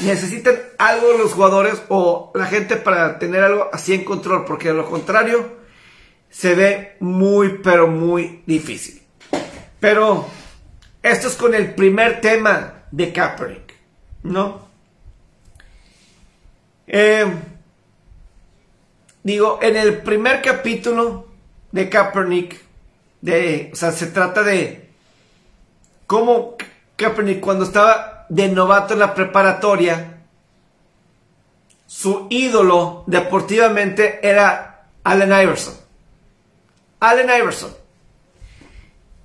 necesitan 0.02 0.56
algo 0.78 1.18
los 1.18 1.34
jugadores 1.34 1.82
o 1.90 2.32
la 2.34 2.46
gente 2.46 2.76
para 2.76 3.18
tener 3.18 3.42
algo 3.42 3.68
así 3.74 3.92
en 3.92 4.04
control, 4.04 4.46
porque 4.46 4.68
de 4.68 4.74
lo 4.74 4.88
contrario 4.88 5.58
se 6.30 6.54
ve 6.54 6.96
muy, 7.00 7.58
pero 7.62 7.88
muy 7.88 8.42
difícil. 8.46 9.02
Pero 9.80 10.26
esto 11.02 11.28
es 11.28 11.34
con 11.34 11.54
el 11.54 11.74
primer 11.74 12.22
tema 12.22 12.84
de 12.90 13.12
Kaepernick, 13.12 13.74
¿no? 14.22 14.69
Eh, 16.92 17.24
digo, 19.22 19.60
en 19.62 19.76
el 19.76 19.98
primer 19.98 20.42
capítulo 20.42 21.28
de 21.70 21.88
Kaepernick, 21.88 22.60
de, 23.20 23.70
o 23.72 23.76
sea, 23.76 23.92
se 23.92 24.08
trata 24.08 24.42
de 24.42 24.90
cómo 26.08 26.56
Kaepernick 26.96 27.38
cuando 27.38 27.64
estaba 27.64 28.26
de 28.28 28.48
novato 28.48 28.94
en 28.94 29.00
la 29.00 29.14
preparatoria, 29.14 30.18
su 31.86 32.26
ídolo 32.28 33.04
deportivamente 33.06 34.18
era 34.28 34.86
Allen 35.04 35.30
Iverson. 35.30 35.74
Allen 36.98 37.30
Iverson. 37.38 37.72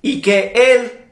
Y 0.02 0.22
que 0.22 0.52
él 0.54 1.04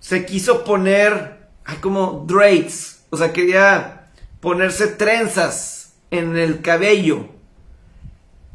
se 0.00 0.26
quiso 0.26 0.64
poner 0.64 1.38
ay, 1.64 1.76
como 1.76 2.24
dreads, 2.26 3.04
o 3.10 3.16
sea, 3.16 3.32
quería 3.32 3.97
ponerse 4.40 4.86
trenzas 4.88 5.94
en 6.10 6.36
el 6.36 6.62
cabello. 6.62 7.26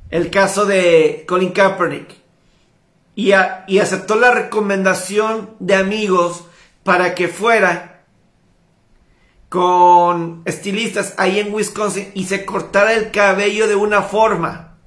El 0.10 0.30
caso 0.30 0.66
de 0.66 1.26
Colin 1.28 1.52
Kaepernick 1.52 2.24
y, 3.16 3.32
aceptó 3.32 4.16
la 4.16 4.32
recomendación 4.32 5.52
de 5.60 5.76
amigos 5.76 6.46
para 6.84 7.16
que 7.16 7.28
fuera 7.28 8.06
con 9.50 10.42
estilistas 10.46 11.14
ahí 11.18 11.40
en 11.40 11.54
Wisconsin 11.54 12.12
y 12.16 12.26
se 12.26 12.44
cortara 12.44 12.94
el 12.94 13.12
cabello 13.12 13.68
de 13.68 13.76
una 13.76 14.02
forma. 14.02 14.78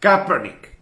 Kaepernick. 0.00 0.76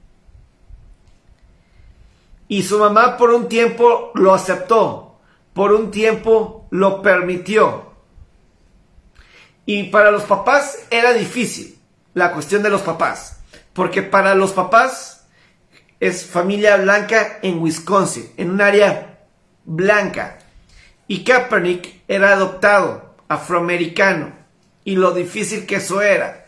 Y 2.48 2.62
su 2.62 2.78
mamá 2.78 3.16
por 3.16 3.30
un 3.30 3.48
tiempo 3.48 4.12
lo 4.14 4.32
aceptó, 4.32 5.18
por 5.52 5.72
un 5.72 5.90
tiempo 5.90 6.66
lo 6.70 7.02
permitió. 7.02 7.95
Y 9.66 9.84
para 9.84 10.12
los 10.12 10.22
papás 10.22 10.78
era 10.90 11.12
difícil 11.12 11.78
la 12.14 12.32
cuestión 12.32 12.62
de 12.62 12.70
los 12.70 12.82
papás, 12.82 13.40
porque 13.72 14.02
para 14.02 14.34
los 14.34 14.52
papás 14.52 15.26
es 16.00 16.24
familia 16.24 16.76
blanca 16.76 17.38
en 17.42 17.58
Wisconsin, 17.58 18.32
en 18.36 18.50
un 18.50 18.60
área 18.60 19.18
blanca. 19.64 20.38
Y 21.08 21.24
Kaepernick 21.24 22.02
era 22.08 22.32
adoptado, 22.32 23.16
afroamericano, 23.28 24.32
y 24.84 24.96
lo 24.96 25.12
difícil 25.12 25.66
que 25.66 25.76
eso 25.76 26.00
era 26.00 26.46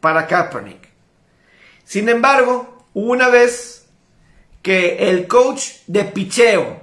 para 0.00 0.26
Kaepernick. 0.26 0.88
Sin 1.84 2.08
embargo, 2.08 2.84
hubo 2.94 3.12
una 3.12 3.28
vez 3.28 3.86
que 4.62 5.08
el 5.10 5.26
coach 5.28 5.68
de 5.86 6.04
picheo 6.04 6.79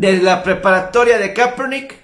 de 0.00 0.16
la 0.16 0.42
preparatoria 0.42 1.18
de 1.18 1.34
Kaepernick 1.34 1.94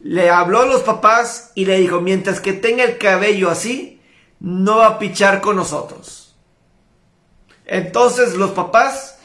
le 0.00 0.30
habló 0.30 0.62
a 0.62 0.66
los 0.66 0.80
papás 0.80 1.52
y 1.54 1.66
le 1.66 1.76
dijo, 1.76 2.00
mientras 2.00 2.40
que 2.40 2.54
tenga 2.54 2.82
el 2.82 2.96
cabello 2.96 3.50
así, 3.50 4.00
no 4.40 4.78
va 4.78 4.86
a 4.86 4.98
pichar 4.98 5.42
con 5.42 5.56
nosotros. 5.56 6.34
Entonces 7.66 8.36
los 8.36 8.52
papás 8.52 9.18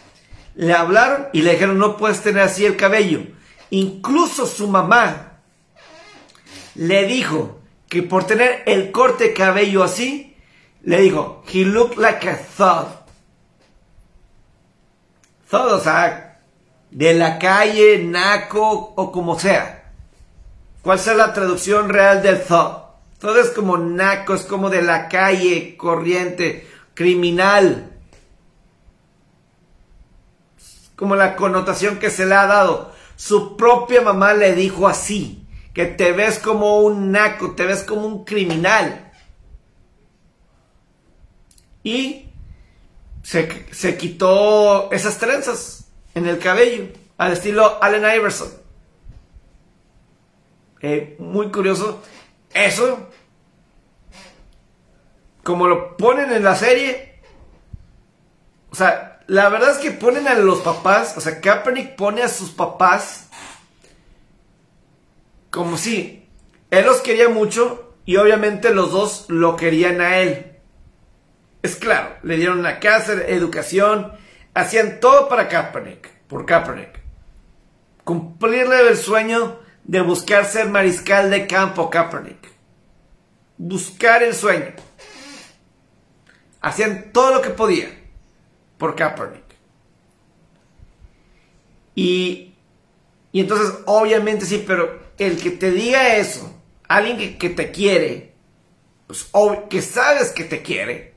le 0.55 0.73
hablaron 0.73 1.27
y 1.31 1.41
le 1.41 1.53
dijeron, 1.53 1.79
no 1.79 1.95
puedes 1.95 2.19
tener 2.19 2.41
así 2.43 2.65
el 2.65 2.75
cabello. 2.75 3.21
Incluso 3.69 4.45
su 4.45 4.67
mamá 4.67 5.39
le 6.75 7.05
dijo 7.05 7.61
que 7.87 8.03
por 8.03 8.27
tener 8.27 8.63
el 8.65 8.91
corte 8.91 9.31
cabello 9.31 9.85
así, 9.85 10.35
le 10.81 10.99
dijo, 10.99 11.45
he 11.47 11.63
looked 11.63 11.97
like 11.97 12.29
a 12.29 12.37
thug. 12.37 12.87
Thug, 15.49 15.71
o 15.71 15.79
sea, 15.79 16.24
de 16.95 17.13
la 17.13 17.39
calle, 17.39 17.97
naco 18.05 18.93
o 18.95 19.11
como 19.11 19.37
sea. 19.37 19.91
¿Cuál 20.81 20.97
es 20.97 21.07
la 21.07 21.33
traducción 21.33 21.89
real 21.89 22.23
del 22.23 22.41
thug? 22.41 22.83
Todo 23.19 23.37
es 23.41 23.49
como 23.49 23.75
naco, 23.75 24.33
es 24.33 24.43
como 24.43 24.69
de 24.69 24.81
la 24.81 25.09
calle, 25.09 25.75
corriente, 25.75 26.65
criminal. 26.93 27.91
Como 30.95 31.17
la 31.17 31.35
connotación 31.35 31.99
que 31.99 32.09
se 32.09 32.25
le 32.25 32.33
ha 32.33 32.47
dado. 32.47 32.93
Su 33.17 33.57
propia 33.57 33.99
mamá 34.01 34.33
le 34.33 34.55
dijo 34.55 34.87
así, 34.87 35.45
que 35.73 35.87
te 35.87 36.13
ves 36.13 36.39
como 36.39 36.79
un 36.79 37.11
naco, 37.11 37.55
te 37.55 37.65
ves 37.65 37.83
como 37.83 38.07
un 38.07 38.23
criminal. 38.23 39.11
Y 41.83 42.29
se, 43.21 43.65
se 43.73 43.97
quitó 43.97 44.89
esas 44.93 45.17
trenzas 45.17 45.84
en 46.15 46.25
el 46.25 46.39
cabello, 46.39 46.87
al 47.17 47.33
estilo 47.33 47.77
Allen 47.83 48.15
Iverson. 48.15 48.49
Eh, 50.81 51.15
muy 51.19 51.51
curioso. 51.51 52.01
Eso, 52.53 53.09
como 55.43 55.67
lo 55.67 55.97
ponen 55.97 56.31
en 56.31 56.43
la 56.43 56.55
serie, 56.55 57.21
o 58.71 58.75
sea, 58.75 59.21
la 59.27 59.49
verdad 59.49 59.71
es 59.71 59.77
que 59.77 59.91
ponen 59.91 60.27
a 60.27 60.35
los 60.35 60.61
papás, 60.61 61.15
o 61.17 61.21
sea, 61.21 61.41
Kaepernick 61.41 61.95
pone 61.95 62.23
a 62.23 62.29
sus 62.29 62.51
papás 62.51 63.27
como 65.49 65.77
si 65.77 66.27
él 66.69 66.85
los 66.85 67.01
quería 67.01 67.29
mucho 67.29 67.95
y 68.05 68.17
obviamente 68.17 68.73
los 68.73 68.91
dos 68.91 69.25
lo 69.29 69.55
querían 69.55 70.01
a 70.01 70.17
él. 70.17 70.57
Es 71.61 71.75
claro, 71.75 72.15
le 72.23 72.37
dieron 72.37 72.59
una 72.59 72.79
casa, 72.79 73.13
educación, 73.13 74.13
hacían 74.55 74.99
todo 74.99 75.29
para 75.29 75.47
Kaepernick, 75.47 76.09
por 76.27 76.45
Kaepernick. 76.45 76.99
Cumplirle 78.03 78.89
el 78.89 78.97
sueño 78.97 79.59
de 79.83 80.01
buscar 80.01 80.45
ser 80.45 80.69
mariscal 80.69 81.29
de 81.29 81.45
campo 81.45 81.89
Kaepernick. 81.89 82.51
Buscar 83.57 84.23
el 84.23 84.33
sueño. 84.33 84.73
Hacían 86.61 87.11
todo 87.11 87.35
lo 87.35 87.41
que 87.41 87.51
podían 87.51 87.91
por 88.77 88.95
Kaepernick. 88.95 89.43
Y, 91.93 92.55
y 93.31 93.39
entonces, 93.41 93.73
obviamente 93.85 94.45
sí, 94.45 94.63
pero 94.65 94.99
el 95.17 95.39
que 95.39 95.51
te 95.51 95.71
diga 95.71 96.15
eso, 96.15 96.61
alguien 96.87 97.17
que, 97.17 97.37
que 97.37 97.49
te 97.49 97.71
quiere, 97.71 98.33
pues, 99.07 99.29
que 99.69 99.81
sabes 99.81 100.31
que 100.31 100.43
te 100.43 100.61
quiere, 100.61 101.13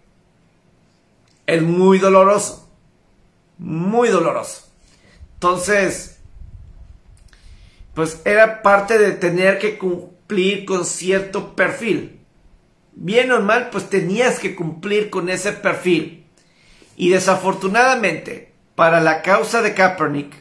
es 1.46 1.62
muy 1.62 1.98
doloroso. 1.98 2.67
Muy 3.58 4.08
doloroso. 4.08 4.68
Entonces, 5.34 6.18
pues 7.94 8.20
era 8.24 8.62
parte 8.62 8.98
de 8.98 9.12
tener 9.12 9.58
que 9.58 9.78
cumplir 9.78 10.64
con 10.64 10.84
cierto 10.84 11.54
perfil. 11.54 12.20
Bien 12.92 13.30
o 13.32 13.40
mal, 13.40 13.70
pues 13.70 13.88
tenías 13.90 14.38
que 14.38 14.54
cumplir 14.54 15.10
con 15.10 15.28
ese 15.28 15.52
perfil. 15.52 16.26
Y 16.96 17.10
desafortunadamente, 17.10 18.52
para 18.74 19.00
la 19.00 19.22
causa 19.22 19.62
de 19.62 19.74
Kaepernick, 19.74 20.34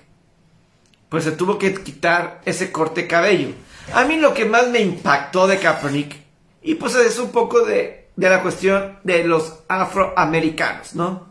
pues 1.09 1.23
se 1.23 1.31
tuvo 1.31 1.57
que 1.57 1.73
quitar 1.75 2.41
ese 2.45 2.71
corte 2.71 3.03
de 3.03 3.07
cabello. 3.07 3.49
A 3.93 4.05
mí 4.05 4.17
lo 4.17 4.33
que 4.33 4.45
más 4.45 4.67
me 4.69 4.79
impactó 4.79 5.47
de 5.47 5.59
Kaepernick, 5.59 6.15
y 6.61 6.75
pues 6.75 6.95
es 6.95 7.17
un 7.19 7.31
poco 7.31 7.61
de, 7.61 8.09
de 8.15 8.29
la 8.29 8.41
cuestión 8.41 8.99
de 9.03 9.23
los 9.23 9.59
afroamericanos, 9.67 10.95
¿no? 10.95 11.26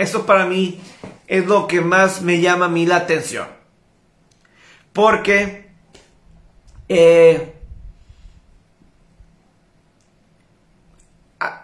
Eso 0.00 0.24
para 0.24 0.46
mí 0.46 0.80
es 1.28 1.44
lo 1.44 1.66
que 1.66 1.82
más 1.82 2.22
me 2.22 2.40
llama 2.40 2.64
a 2.64 2.68
mí 2.70 2.86
la 2.86 2.96
atención. 2.96 3.46
Porque 4.94 5.68
eh, 6.88 7.52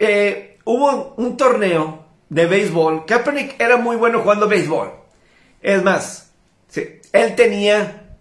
eh, 0.00 0.58
hubo 0.64 1.14
un 1.16 1.38
torneo 1.38 2.04
de 2.28 2.44
béisbol. 2.44 3.06
Kaepernick 3.06 3.58
era 3.58 3.78
muy 3.78 3.96
bueno 3.96 4.20
jugando 4.20 4.48
béisbol. 4.48 4.92
Es 5.62 5.82
más, 5.82 6.30
él 7.14 7.34
tenía 7.36 8.18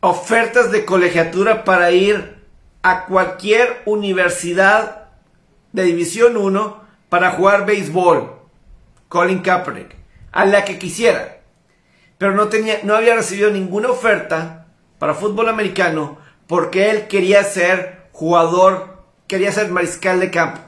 ofertas 0.00 0.72
de 0.72 0.84
colegiatura 0.84 1.62
para 1.62 1.92
ir 1.92 2.42
a 2.82 3.06
cualquier 3.06 3.82
universidad 3.86 5.10
de 5.70 5.84
División 5.84 6.36
1 6.36 6.82
para 7.08 7.30
jugar 7.30 7.64
béisbol. 7.64 8.41
Colin 9.12 9.42
Kaepernick. 9.42 9.94
A 10.32 10.46
la 10.46 10.64
que 10.64 10.78
quisiera 10.78 11.42
pero 12.22 12.36
no, 12.36 12.46
tenía, 12.46 12.78
no 12.84 12.94
había 12.94 13.16
recibido 13.16 13.50
ninguna 13.50 13.88
oferta 13.88 14.68
para 15.00 15.12
fútbol 15.12 15.48
americano 15.48 16.18
porque 16.46 16.88
él 16.88 17.08
quería 17.08 17.42
ser 17.42 18.06
jugador, 18.12 19.02
quería 19.26 19.50
ser 19.50 19.72
mariscal 19.72 20.20
de 20.20 20.30
campo. 20.30 20.60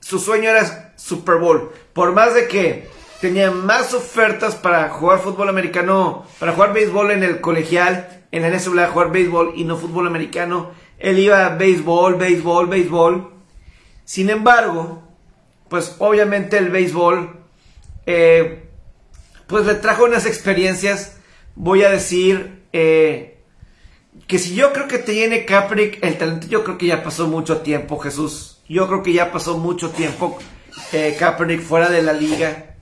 Su 0.00 0.18
sueño 0.18 0.48
era 0.48 0.94
Super 0.96 1.36
Bowl. 1.36 1.72
Por 1.92 2.12
más 2.12 2.32
de 2.32 2.48
que 2.48 2.88
tenía 3.20 3.50
más 3.50 3.92
ofertas 3.92 4.54
para 4.56 4.88
jugar 4.88 5.18
fútbol 5.18 5.50
americano, 5.50 6.24
para 6.38 6.52
jugar 6.54 6.72
béisbol 6.72 7.10
en 7.10 7.22
el 7.22 7.42
colegial, 7.42 8.24
en 8.32 8.40
la 8.40 8.48
NCAA 8.48 8.88
jugar 8.88 9.12
béisbol 9.12 9.52
y 9.56 9.64
no 9.64 9.76
fútbol 9.76 10.06
americano, 10.06 10.70
él 10.98 11.18
iba 11.18 11.44
a 11.44 11.50
béisbol, 11.50 12.14
béisbol, 12.14 12.66
béisbol. 12.66 13.30
Sin 14.06 14.30
embargo, 14.30 15.02
pues 15.68 15.96
obviamente 15.98 16.56
el 16.56 16.70
béisbol 16.70 17.37
eh, 18.10 18.62
pues 19.46 19.66
le 19.66 19.74
trajo 19.74 20.04
unas 20.04 20.24
experiencias, 20.24 21.18
voy 21.54 21.84
a 21.84 21.90
decir, 21.90 22.62
eh, 22.72 23.38
que 24.26 24.38
si 24.38 24.54
yo 24.54 24.72
creo 24.72 24.88
que 24.88 24.96
tiene 24.96 25.44
Capric 25.44 26.02
el 26.02 26.16
talento, 26.16 26.46
yo 26.46 26.64
creo 26.64 26.78
que 26.78 26.86
ya 26.86 27.02
pasó 27.02 27.26
mucho 27.26 27.58
tiempo, 27.58 27.98
Jesús. 27.98 28.62
Yo 28.66 28.86
creo 28.88 29.02
que 29.02 29.12
ya 29.12 29.30
pasó 29.30 29.58
mucho 29.58 29.90
tiempo 29.90 30.38
eh, 30.92 31.16
Kaepernick 31.18 31.60
fuera 31.60 31.90
de 31.90 32.00
la 32.00 32.14
liga. 32.14 32.76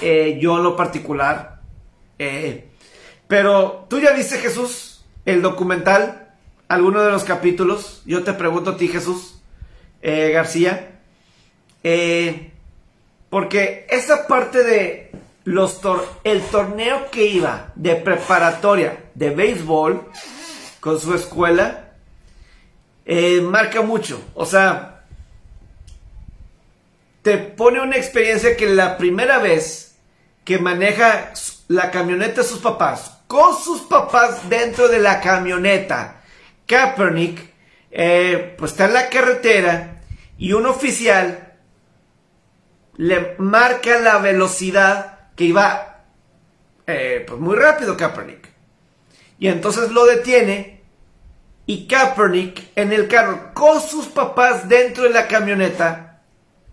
Eh, 0.00 0.38
yo 0.40 0.56
en 0.58 0.62
lo 0.62 0.76
particular. 0.76 1.60
Eh, 2.20 2.68
pero 3.26 3.86
tú 3.90 3.98
ya 3.98 4.12
viste, 4.12 4.38
Jesús, 4.38 5.04
el 5.24 5.42
documental, 5.42 6.34
alguno 6.68 7.02
de 7.02 7.10
los 7.10 7.24
capítulos. 7.24 8.02
Yo 8.06 8.22
te 8.22 8.32
pregunto 8.32 8.70
a 8.70 8.76
ti, 8.76 8.86
Jesús 8.86 9.40
García. 10.02 11.00
Porque 13.32 13.86
esa 13.88 14.26
parte 14.26 14.62
de 14.62 15.10
los 15.44 15.80
el 16.22 16.42
torneo 16.42 17.10
que 17.10 17.24
iba 17.24 17.72
de 17.76 17.96
preparatoria 17.96 19.04
de 19.14 19.30
béisbol 19.30 20.06
con 20.80 21.00
su 21.00 21.14
escuela 21.14 21.94
eh, 23.06 23.40
marca 23.40 23.80
mucho. 23.80 24.22
O 24.34 24.44
sea, 24.44 25.06
te 27.22 27.38
pone 27.38 27.80
una 27.80 27.96
experiencia 27.96 28.54
que 28.54 28.68
la 28.68 28.98
primera 28.98 29.38
vez 29.38 29.94
que 30.44 30.58
maneja 30.58 31.32
la 31.68 31.90
camioneta 31.90 32.42
de 32.42 32.46
sus 32.46 32.58
papás, 32.58 33.20
con 33.28 33.56
sus 33.56 33.80
papás 33.80 34.46
dentro 34.50 34.88
de 34.88 34.98
la 34.98 35.22
camioneta, 35.22 36.20
Kaepernick, 36.66 37.40
eh, 37.92 38.54
pues 38.58 38.72
está 38.72 38.84
en 38.84 38.92
la 38.92 39.08
carretera 39.08 40.02
y 40.36 40.52
un 40.52 40.66
oficial 40.66 41.51
le 42.96 43.34
marca 43.38 43.98
la 43.98 44.18
velocidad 44.18 45.30
que 45.34 45.44
iba 45.44 45.92
eh, 46.86 47.24
pues 47.26 47.40
muy 47.40 47.56
rápido 47.56 47.96
Kaepernick. 47.96 48.48
Y 49.38 49.48
entonces 49.48 49.90
lo 49.90 50.04
detiene 50.06 50.82
y 51.66 51.86
Kaepernick 51.86 52.70
en 52.76 52.92
el 52.92 53.08
carro 53.08 53.52
con 53.54 53.80
sus 53.80 54.06
papás 54.06 54.68
dentro 54.68 55.04
de 55.04 55.10
la 55.10 55.28
camioneta, 55.28 56.20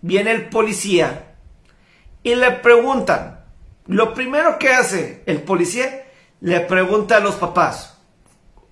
viene 0.02 0.32
el 0.32 0.50
policía 0.50 1.36
y 2.24 2.36
le 2.36 2.52
preguntan, 2.52 3.40
lo 3.88 4.14
primero 4.14 4.60
que 4.60 4.70
hace 4.70 5.24
el 5.26 5.42
policía, 5.42 6.06
le 6.42 6.60
pregunta 6.62 7.18
a 7.18 7.22
los 7.22 7.36
papás, 7.36 7.98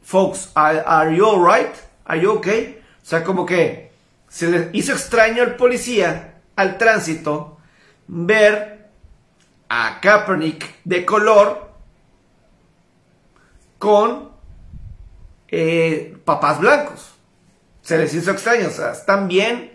folks, 0.03 0.51
are, 0.55 1.15
you 1.15 1.25
alright? 1.25 1.73
Are 2.05 2.19
you 2.19 2.31
okay? 2.33 2.81
O 3.01 3.05
sea, 3.05 3.23
como 3.23 3.45
que 3.45 3.91
se 4.29 4.47
le 4.47 4.69
hizo 4.73 4.93
extraño 4.93 5.43
al 5.43 5.55
policía, 5.55 6.36
al 6.57 6.77
tránsito, 6.77 7.57
ver 8.07 8.89
a 9.69 9.99
Kaepernick 10.01 10.83
de 10.83 11.05
color 11.05 11.71
con 13.77 14.31
eh, 15.49 16.17
papás 16.25 16.59
blancos. 16.59 17.13
Se 17.81 17.97
les 17.97 18.13
hizo 18.13 18.31
extraño, 18.31 18.67
o 18.67 18.71
sea, 18.71 18.91
están 18.91 19.27
bien, 19.27 19.71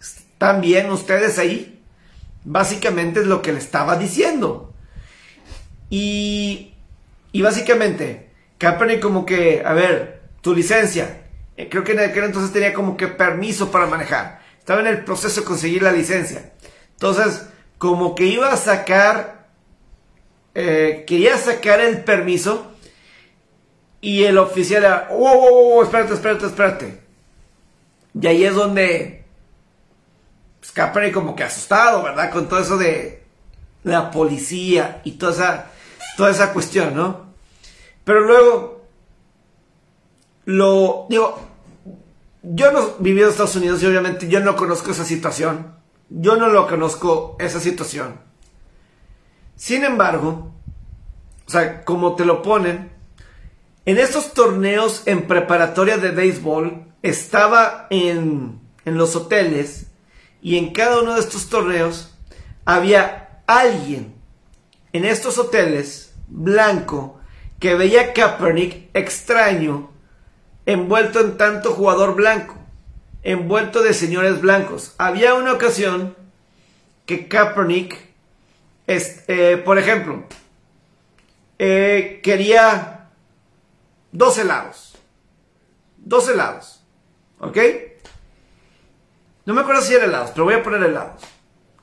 están 0.00 0.60
bien 0.60 0.90
ustedes 0.90 1.38
ahí. 1.38 1.82
Básicamente 2.44 3.20
es 3.20 3.26
lo 3.26 3.42
que 3.42 3.52
le 3.52 3.58
estaba 3.58 3.96
diciendo. 3.96 4.72
Y, 5.90 6.74
y 7.32 7.42
básicamente, 7.42 8.30
Kaepernick 8.58 9.00
como 9.00 9.26
que, 9.26 9.62
a 9.64 9.72
ver, 9.72 10.22
tu 10.40 10.54
licencia, 10.54 11.24
eh, 11.56 11.68
creo 11.68 11.84
que 11.84 11.92
en 11.92 12.00
aquel 12.00 12.24
entonces 12.24 12.52
tenía 12.52 12.72
como 12.72 12.96
que 12.96 13.08
permiso 13.08 13.70
para 13.70 13.86
manejar. 13.86 14.43
Estaba 14.64 14.80
en 14.80 14.86
el 14.86 15.04
proceso 15.04 15.42
de 15.42 15.46
conseguir 15.46 15.82
la 15.82 15.92
licencia. 15.92 16.52
Entonces, 16.92 17.46
como 17.76 18.14
que 18.14 18.24
iba 18.24 18.50
a 18.50 18.56
sacar, 18.56 19.48
eh, 20.54 21.04
quería 21.06 21.36
sacar 21.36 21.80
el 21.80 22.02
permiso 22.02 22.72
y 24.00 24.24
el 24.24 24.38
oficial 24.38 24.82
era, 24.82 25.08
wow, 25.10 25.38
wow, 25.38 25.64
wow, 25.64 25.82
espérate, 25.82 26.14
espérate, 26.14 26.46
espérate. 26.46 27.00
Y 28.18 28.26
ahí 28.26 28.42
es 28.42 28.54
donde 28.54 29.26
pues, 30.60 31.12
como 31.12 31.36
que 31.36 31.44
asustado, 31.44 32.02
¿verdad? 32.02 32.30
Con 32.30 32.48
todo 32.48 32.60
eso 32.60 32.78
de 32.78 33.22
la 33.82 34.10
policía 34.10 35.02
y 35.04 35.12
toda 35.12 35.32
esa, 35.32 35.66
toda 36.16 36.30
esa 36.30 36.54
cuestión, 36.54 36.94
¿no? 36.94 37.34
Pero 38.02 38.20
luego, 38.20 38.86
lo, 40.46 41.04
digo, 41.10 41.53
yo 42.44 42.72
no 42.72 42.96
vivido 42.98 43.26
en 43.26 43.30
Estados 43.30 43.56
Unidos 43.56 43.82
y 43.82 43.86
obviamente 43.86 44.28
yo 44.28 44.40
no 44.40 44.56
conozco 44.56 44.90
esa 44.90 45.04
situación. 45.04 45.74
Yo 46.10 46.36
no 46.36 46.48
lo 46.48 46.68
conozco 46.68 47.36
esa 47.40 47.60
situación. 47.60 48.20
Sin 49.56 49.84
embargo, 49.84 50.52
o 51.46 51.50
sea, 51.50 51.84
como 51.84 52.14
te 52.14 52.24
lo 52.24 52.42
ponen, 52.42 52.92
en 53.86 53.98
estos 53.98 54.34
torneos 54.34 55.02
en 55.06 55.26
preparatoria 55.26 55.96
de 55.96 56.10
béisbol, 56.10 56.84
estaba 57.02 57.86
en, 57.90 58.60
en 58.84 58.98
los 58.98 59.16
hoteles 59.16 59.86
y 60.42 60.58
en 60.58 60.72
cada 60.72 61.00
uno 61.00 61.14
de 61.14 61.20
estos 61.20 61.48
torneos 61.48 62.14
había 62.64 63.42
alguien 63.46 64.14
en 64.92 65.04
estos 65.04 65.38
hoteles 65.38 66.14
blanco 66.28 67.18
que 67.58 67.74
veía 67.74 68.02
a 68.02 68.12
Kaepernick 68.12 68.90
extraño 68.94 69.93
envuelto 70.66 71.20
en 71.20 71.36
tanto 71.36 71.72
jugador 71.72 72.14
blanco, 72.14 72.56
envuelto 73.22 73.82
de 73.82 73.94
señores 73.94 74.40
blancos. 74.40 74.94
Había 74.98 75.34
una 75.34 75.52
ocasión 75.52 76.16
que 77.06 77.28
Kaepernick, 77.28 77.96
eh, 78.86 79.62
por 79.64 79.78
ejemplo, 79.78 80.24
eh, 81.58 82.20
quería 82.22 83.10
dos 84.12 84.38
helados. 84.38 84.96
Dos 85.96 86.28
helados. 86.28 86.82
¿Ok? 87.38 87.58
No 89.46 89.54
me 89.54 89.60
acuerdo 89.60 89.82
si 89.82 89.94
era 89.94 90.06
helados, 90.06 90.30
pero 90.30 90.44
voy 90.44 90.54
a 90.54 90.62
poner 90.62 90.82
helados. 90.82 91.22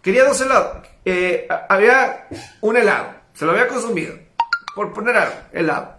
Quería 0.01 0.23
dos 0.23 0.41
helados. 0.41 0.87
Eh, 1.05 1.47
había 1.69 2.27
un 2.61 2.77
helado. 2.77 3.13
Se 3.33 3.45
lo 3.45 3.51
había 3.51 3.67
consumido. 3.67 4.15
Por 4.75 4.93
poner 4.93 5.15
algo, 5.17 5.35
helado. 5.51 5.95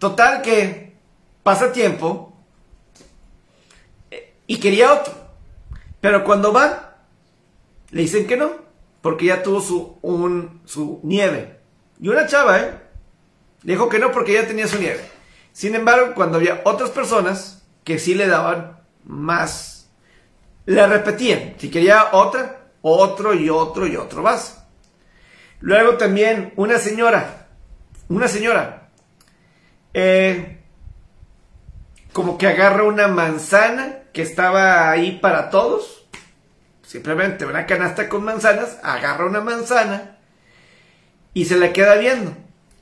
Total 0.00 0.40
que 0.40 0.96
pasa 1.42 1.72
tiempo 1.72 2.32
y 4.46 4.58
quería 4.58 4.94
otro. 4.94 5.12
Pero 6.00 6.24
cuando 6.24 6.54
va, 6.54 6.96
le 7.90 8.00
dicen 8.00 8.26
que 8.26 8.38
no, 8.38 8.50
porque 9.02 9.26
ya 9.26 9.42
tuvo 9.42 9.60
su, 9.60 9.98
un, 10.00 10.62
su 10.64 11.00
nieve. 11.02 11.60
Y 12.00 12.08
una 12.08 12.26
chava, 12.26 12.60
¿eh? 12.60 12.80
Dijo 13.62 13.90
que 13.90 13.98
no 13.98 14.10
porque 14.10 14.32
ya 14.32 14.46
tenía 14.46 14.66
su 14.66 14.78
nieve. 14.78 15.04
Sin 15.52 15.74
embargo, 15.74 16.14
cuando 16.14 16.38
había 16.38 16.62
otras 16.64 16.88
personas 16.88 17.62
que 17.84 17.98
sí 17.98 18.14
le 18.14 18.26
daban 18.26 18.80
más, 19.04 19.90
le 20.64 20.86
repetían. 20.86 21.56
Si 21.58 21.70
quería 21.70 22.08
otra, 22.12 22.70
otro 22.80 23.34
y 23.34 23.50
otro 23.50 23.86
y 23.86 23.96
otro 23.96 24.22
más. 24.22 24.64
Luego 25.60 25.98
también 25.98 26.54
una 26.56 26.78
señora, 26.78 27.48
una 28.08 28.28
señora 28.28 28.79
eh, 29.94 30.60
como 32.12 32.38
que 32.38 32.46
agarra 32.46 32.84
una 32.84 33.08
manzana 33.08 33.98
que 34.12 34.22
estaba 34.22 34.90
ahí 34.90 35.18
para 35.20 35.50
todos. 35.50 36.06
Simplemente 36.82 37.46
una 37.46 37.66
canasta 37.66 38.08
con 38.08 38.24
manzanas, 38.24 38.78
agarra 38.82 39.26
una 39.26 39.40
manzana 39.40 40.18
y 41.34 41.44
se 41.44 41.56
la 41.56 41.72
queda 41.72 41.96
viendo. 41.96 42.32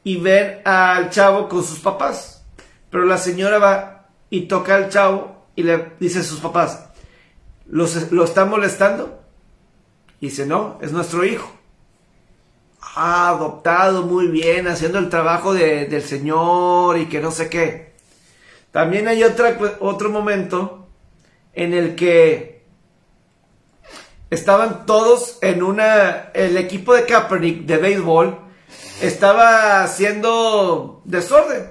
Y 0.05 0.17
ven 0.19 0.63
al 0.65 1.11
chavo 1.11 1.49
con 1.49 1.63
sus 1.63 1.81
papás. 1.81 2.45
Pero 2.91 3.05
la 3.05 3.19
señora 3.19 3.59
va 3.59 4.09
y 4.31 4.43
toca 4.43 4.77
al 4.77 4.89
chavo 4.89 5.47
y 5.55 5.63
le 5.63 5.93
dice 6.01 6.21
a 6.21 6.23
sus 6.23 6.41
papás, 6.41 6.89
¿lo 7.67 8.25
está 8.25 8.45
molestando? 8.47 9.23
Y 10.21 10.29
dice, 10.29 10.47
no, 10.47 10.79
es 10.81 10.93
nuestro 10.93 11.25
hijo 11.25 11.58
adoptado 12.99 14.03
muy 14.03 14.27
bien, 14.27 14.67
haciendo 14.67 14.99
el 14.99 15.09
trabajo 15.09 15.55
del 15.55 16.03
Señor 16.03 16.99
y 16.99 17.07
que 17.07 17.21
no 17.21 17.31
sé 17.31 17.49
qué. 17.49 17.95
También 18.73 19.09
hay 19.09 19.23
otra, 19.25 19.57
otro 19.81 20.11
momento 20.11 20.89
en 21.55 21.75
el 21.75 21.95
que 21.95 22.65
estaban 24.31 24.85
todos 24.85 25.39
en 25.43 25.63
una, 25.63 26.31
el 26.35 26.57
equipo 26.57 26.95
de 26.95 27.07
Kaepernick 27.07 27.67
de 27.67 27.77
béisbol 27.79 28.39
estaba 29.01 29.83
haciendo 29.83 31.03
desorden 31.05 31.71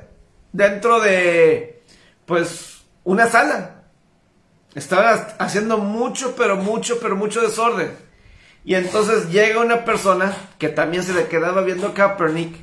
dentro 0.52 1.00
de, 1.00 1.84
pues, 2.26 2.82
una 3.04 3.28
sala. 3.28 3.84
Estaba 4.76 5.12
haciendo 5.40 5.78
mucho, 5.78 6.36
pero 6.36 6.56
mucho, 6.56 7.00
pero 7.00 7.16
mucho 7.16 7.42
desorden. 7.42 8.07
Y 8.68 8.76
entonces 8.76 9.32
llega 9.32 9.62
una 9.62 9.86
persona 9.86 10.36
que 10.60 10.68
también 10.68 11.02
se 11.02 11.14
le 11.14 11.30
quedaba 11.30 11.62
viendo 11.62 11.88
a 11.88 11.94
Kaepernick 11.94 12.54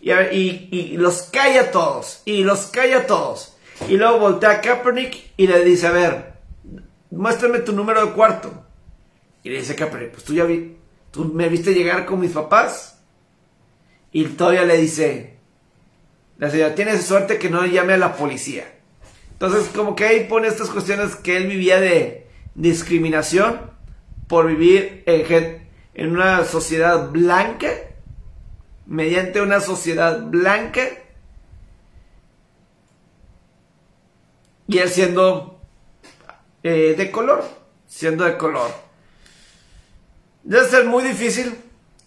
y, 0.00 0.10
y, 0.10 0.96
los 0.96 1.24
calla 1.24 1.60
a 1.60 1.70
todos, 1.70 2.22
y 2.24 2.42
los 2.42 2.68
calla 2.68 3.00
a 3.00 3.06
todos. 3.06 3.54
Y 3.86 3.98
luego 3.98 4.18
voltea 4.18 4.52
a 4.52 4.60
Kaepernick 4.62 5.32
y 5.36 5.46
le 5.46 5.62
dice, 5.62 5.88
a 5.88 5.90
ver, 5.90 6.32
muéstrame 7.10 7.58
tu 7.58 7.74
número 7.74 8.06
de 8.06 8.12
cuarto. 8.12 8.64
Y 9.42 9.50
le 9.50 9.58
dice 9.58 9.76
Kaepernick, 9.76 10.12
pues 10.12 10.24
tú 10.24 10.32
ya 10.32 10.44
vi, 10.44 10.78
tú 11.10 11.26
me 11.26 11.50
viste 11.50 11.74
llegar 11.74 12.06
con 12.06 12.18
mis 12.18 12.32
papás. 12.32 13.02
Y 14.12 14.24
todavía 14.24 14.64
le 14.64 14.78
dice, 14.78 15.36
la 16.38 16.48
señora, 16.48 16.74
tienes 16.74 17.04
suerte 17.04 17.36
que 17.36 17.50
no 17.50 17.66
llame 17.66 17.92
a 17.92 17.98
la 17.98 18.16
policía. 18.16 18.72
Entonces, 19.32 19.68
como 19.74 19.96
que 19.96 20.06
ahí 20.06 20.26
pone 20.30 20.48
estas 20.48 20.70
cuestiones 20.70 21.14
que 21.14 21.36
él 21.36 21.46
vivía 21.46 21.78
de 21.78 22.26
discriminación 22.54 23.75
por 24.28 24.46
vivir 24.46 25.02
en, 25.06 25.68
en 25.94 26.10
una 26.12 26.44
sociedad 26.44 27.10
blanca, 27.10 27.68
mediante 28.86 29.40
una 29.40 29.60
sociedad 29.60 30.22
blanca, 30.22 30.82
y 34.68 34.78
él 34.78 34.88
siendo 34.88 35.60
eh, 36.62 36.94
de 36.96 37.10
color, 37.10 37.44
siendo 37.86 38.24
de 38.24 38.36
color. 38.36 38.70
Debe 40.42 40.66
ser 40.66 40.84
muy 40.84 41.04
difícil 41.04 41.56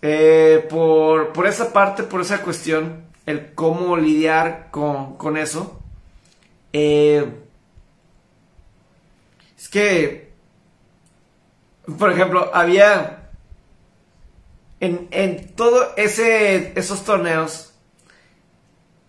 eh, 0.01 0.65
por, 0.69 1.33
por, 1.33 1.47
esa 1.47 1.73
parte, 1.73 2.03
por 2.03 2.21
esa 2.21 2.41
cuestión, 2.41 3.05
el 3.25 3.53
cómo 3.53 3.97
lidiar 3.97 4.69
con, 4.71 5.17
con 5.17 5.37
eso. 5.37 5.81
Eh, 6.73 7.25
es 9.57 9.69
que 9.69 10.28
por 11.97 12.11
ejemplo, 12.11 12.51
había 12.53 13.19
en, 14.79 15.07
en 15.11 15.53
esos 16.75 17.03
torneos 17.03 17.73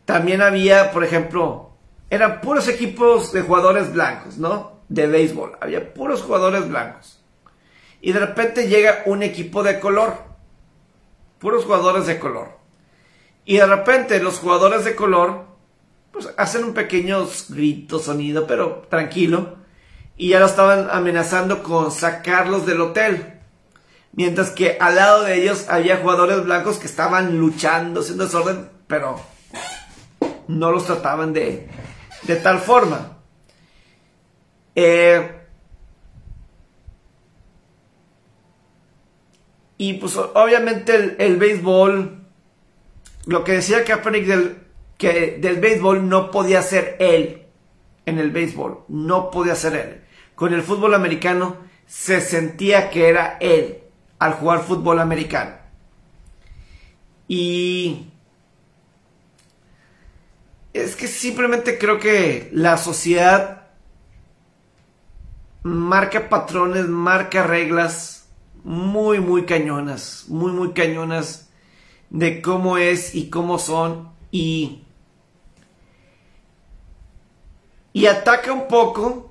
también 0.04 0.42
había, 0.42 0.90
por 0.90 1.04
ejemplo, 1.04 1.70
eran 2.10 2.40
puros 2.40 2.66
equipos 2.66 3.32
de 3.32 3.42
jugadores 3.42 3.92
blancos, 3.92 4.38
¿no? 4.38 4.80
De 4.88 5.06
béisbol, 5.06 5.56
había 5.60 5.94
puros 5.94 6.22
jugadores 6.22 6.68
blancos. 6.68 7.22
Y 8.00 8.12
de 8.12 8.18
repente 8.18 8.66
llega 8.66 9.02
un 9.06 9.22
equipo 9.22 9.62
de 9.62 9.78
color, 9.78 10.14
puros 11.38 11.64
jugadores 11.64 12.06
de 12.06 12.18
color. 12.18 12.58
Y 13.44 13.58
de 13.58 13.66
repente 13.66 14.20
los 14.20 14.38
jugadores 14.40 14.84
de 14.84 14.96
color 14.96 15.44
pues 16.10 16.28
hacen 16.36 16.64
un 16.64 16.74
pequeño 16.74 17.28
grito, 17.48 18.00
sonido, 18.00 18.48
pero 18.48 18.86
tranquilo 18.88 19.58
y 20.20 20.28
ya 20.28 20.38
lo 20.38 20.44
estaban 20.44 20.88
amenazando 20.92 21.62
con 21.62 21.90
sacarlos 21.90 22.66
del 22.66 22.82
hotel. 22.82 23.40
Mientras 24.12 24.50
que 24.50 24.76
al 24.78 24.96
lado 24.96 25.24
de 25.24 25.40
ellos 25.40 25.64
había 25.70 25.96
jugadores 25.96 26.44
blancos 26.44 26.76
que 26.76 26.86
estaban 26.86 27.38
luchando, 27.38 28.00
haciendo 28.00 28.24
desorden, 28.26 28.68
pero 28.86 29.18
no 30.46 30.72
los 30.72 30.84
trataban 30.84 31.32
de, 31.32 31.70
de 32.24 32.36
tal 32.36 32.58
forma. 32.58 33.16
Eh, 34.74 35.40
y 39.78 39.94
pues 39.94 40.18
obviamente 40.18 41.16
el, 41.18 41.36
béisbol, 41.38 42.26
lo 43.24 43.42
que 43.42 43.52
decía 43.52 43.86
Kaepernick 43.86 44.26
del, 44.26 44.58
que 44.98 45.38
del 45.40 45.60
béisbol 45.60 46.06
no 46.06 46.30
podía 46.30 46.60
ser 46.60 46.96
él 47.00 47.46
en 48.04 48.18
el 48.18 48.30
béisbol, 48.30 48.80
no 48.88 49.30
podía 49.30 49.54
ser 49.54 49.76
él 49.76 50.09
con 50.40 50.54
el 50.54 50.62
fútbol 50.62 50.94
americano 50.94 51.58
se 51.86 52.22
sentía 52.22 52.88
que 52.88 53.10
era 53.10 53.36
él 53.40 53.80
al 54.18 54.32
jugar 54.32 54.64
fútbol 54.64 54.98
americano. 54.98 55.56
Y 57.28 58.06
es 60.72 60.96
que 60.96 61.08
simplemente 61.08 61.76
creo 61.76 61.98
que 61.98 62.48
la 62.54 62.78
sociedad 62.78 63.66
marca 65.62 66.30
patrones, 66.30 66.88
marca 66.88 67.42
reglas 67.42 68.26
muy, 68.64 69.20
muy 69.20 69.44
cañonas, 69.44 70.24
muy, 70.28 70.52
muy 70.52 70.72
cañonas 70.72 71.50
de 72.08 72.40
cómo 72.40 72.78
es 72.78 73.14
y 73.14 73.28
cómo 73.28 73.58
son 73.58 74.08
y 74.30 74.84
y 77.92 78.06
ataca 78.06 78.54
un 78.54 78.68
poco 78.68 79.29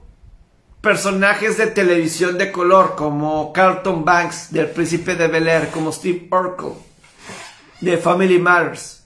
personajes 0.82 1.58
de 1.58 1.68
televisión 1.68 2.38
de 2.38 2.52
color 2.52 2.96
como 2.96 3.52
Carlton 3.54 4.06
Banks 4.06 4.52
del 4.52 4.70
Príncipe 4.70 5.16
de 5.16 5.28
Bel 5.28 5.48
Air, 5.48 5.70
como 5.72 5.92
Steve 5.92 6.28
Urkel 6.32 6.74
de 7.82 7.98
Family 7.98 8.40
Matters, 8.40 9.04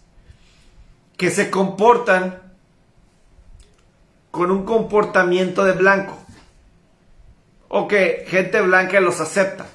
que 1.17 1.29
se 1.29 1.49
comportan 1.49 2.41
con 4.31 4.49
un 4.49 4.65
comportamiento 4.65 5.63
de 5.63 5.73
blanco 5.73 6.17
o 7.67 7.87
que 7.87 8.25
gente 8.27 8.61
blanca 8.61 8.99
los 8.99 9.19
acepta. 9.19 9.67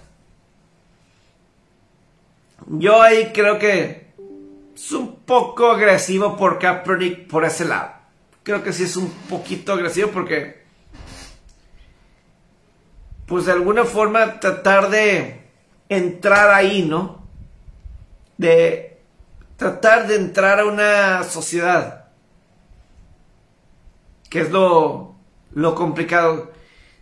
Yo 2.67 3.01
ahí 3.01 3.33
creo 3.33 3.59
que 3.59 4.13
es 4.75 4.93
un 4.93 5.17
poco 5.21 5.71
agresivo 5.71 6.37
por 6.37 6.59
Kaepernick 6.59 7.29
por 7.29 7.45
ese 7.45 7.65
lado. 7.65 7.93
Creo 8.43 8.63
que 8.63 8.73
sí 8.73 8.85
es 8.85 8.97
un 8.97 9.11
poquito 9.29 9.73
agresivo 9.73 10.11
porque, 10.11 10.58
pues 13.29 13.45
de 13.45 13.53
alguna 13.53 13.85
forma 13.85 14.41
tratar 14.41 14.89
de 14.89 15.43
entrar 15.91 16.51
ahí, 16.51 16.83
¿no? 16.83 17.29
De 18.39 19.01
tratar 19.57 20.07
de 20.07 20.17
entrar 20.17 20.61
a 20.61 20.65
una 20.65 21.23
sociedad. 21.25 22.07
Que 24.31 24.41
es 24.41 24.51
lo, 24.51 25.15
lo 25.53 25.75
complicado. 25.75 26.53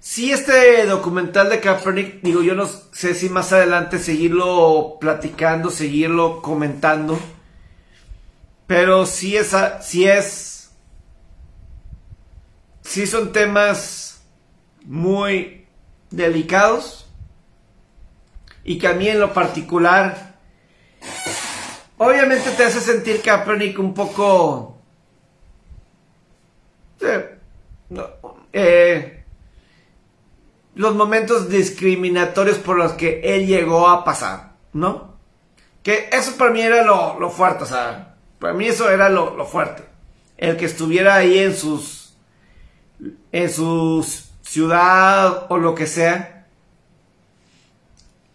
Si 0.01 0.33
este 0.33 0.85
documental 0.87 1.49
de 1.49 1.61
Kaepernick, 1.61 2.23
digo, 2.23 2.43
yo 2.43 2.57
no 2.57 2.67
sé 2.67 3.15
si 3.15 3.29
más 3.29 3.53
adelante 3.53 3.99
seguirlo 4.01 4.99
platicando, 5.01 5.71
seguirlo 5.71 6.43
comentando. 6.43 7.19
Pero 8.67 9.07
sí 9.07 9.37
es, 9.37 9.55
sí 9.81 10.07
es, 10.09 10.73
sí 12.83 13.07
son 13.07 13.33
temas 13.33 14.25
muy 14.85 15.56
delicados. 16.11 17.09
Y 18.65 18.79
que 18.79 18.89
a 18.89 18.95
mí 18.95 19.09
en 19.09 19.21
lo 19.21 19.33
particular, 19.33 20.35
obviamente 21.99 22.51
te 22.51 22.65
hace 22.65 22.81
sentir 22.81 23.23
Kaepernick 23.23 23.79
un 23.79 23.95
poco... 23.95 24.79
Eh, 27.01 27.39
eh 28.53 29.17
los 30.77 30.95
momentos 30.95 31.49
discriminatorios 31.49 32.59
por 32.59 32.77
los 32.77 32.93
que 32.93 33.21
él 33.25 33.47
llegó 33.47 33.89
a 33.89 34.05
pasar, 34.05 34.53
¿no? 34.75 35.17
Que 35.83 36.11
eso 36.13 36.37
para 36.37 36.51
mí 36.51 36.61
era 36.61 36.85
lo, 36.85 37.31
fuerte, 37.31 37.65
o 37.65 37.67
sea, 37.67 38.17
para 38.39 38.53
mí 38.53 38.67
eso 38.67 38.91
era 38.91 39.09
lo, 39.09 39.45
fuerte. 39.47 39.85
El 40.37 40.59
que 40.59 40.67
estuviera 40.67 41.15
ahí 41.15 41.39
en 41.39 41.57
sus, 41.57 42.15
en 43.33 43.51
su 43.51 44.07
ciudad 44.47 45.47
o 45.49 45.59
lo 45.59 45.75
que 45.75 45.87
sea, 45.87 46.47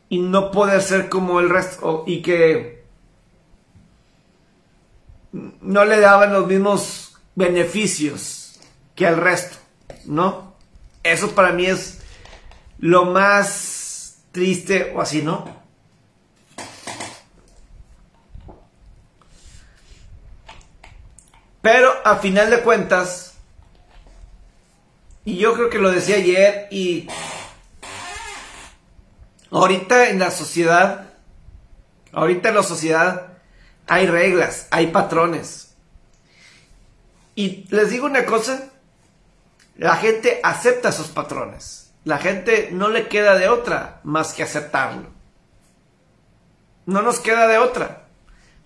y 0.09 0.19
no 0.19 0.51
poder 0.51 0.81
ser 0.81 1.07
como 1.09 1.39
el 1.39 1.49
resto, 1.49 2.03
y 2.05 2.21
que 2.21 2.83
no 5.31 5.85
le 5.85 5.99
daban 6.01 6.33
los 6.33 6.47
mismos 6.47 7.17
beneficios 7.35 8.59
que 8.95 9.07
al 9.07 9.17
resto, 9.17 9.57
¿no? 10.05 10.53
Eso 11.03 11.31
para 11.31 11.53
mí 11.53 11.65
es 11.65 11.99
lo 12.79 13.05
más 13.05 14.17
triste 14.31 14.91
o 14.93 15.01
así, 15.01 15.21
¿no? 15.21 15.61
Pero 21.61 21.93
a 22.03 22.17
final 22.17 22.49
de 22.49 22.61
cuentas, 22.61 23.30
y 25.25 25.37
yo 25.37 25.53
creo 25.53 25.69
que 25.69 25.79
lo 25.79 25.91
decía 25.91 26.15
ayer, 26.17 26.67
y 26.71 27.07
ahorita 29.51 30.09
en 30.09 30.19
la 30.19 30.31
sociedad, 30.31 31.09
ahorita 32.11 32.49
en 32.49 32.55
la 32.55 32.63
sociedad 32.63 33.27
hay 33.87 34.07
reglas, 34.07 34.67
hay 34.71 34.87
patrones. 34.87 35.75
Y 37.35 37.65
les 37.69 37.89
digo 37.89 38.05
una 38.05 38.25
cosa, 38.25 38.69
la 39.77 39.95
gente 39.95 40.39
acepta 40.43 40.89
esos 40.89 41.07
patrones. 41.07 41.91
La 42.03 42.17
gente 42.17 42.69
no 42.71 42.89
le 42.89 43.07
queda 43.07 43.35
de 43.35 43.47
otra 43.47 43.99
más 44.03 44.33
que 44.33 44.43
aceptarlo. 44.43 45.09
No 46.85 47.01
nos 47.01 47.19
queda 47.19 47.47
de 47.47 47.57
otra 47.57 48.07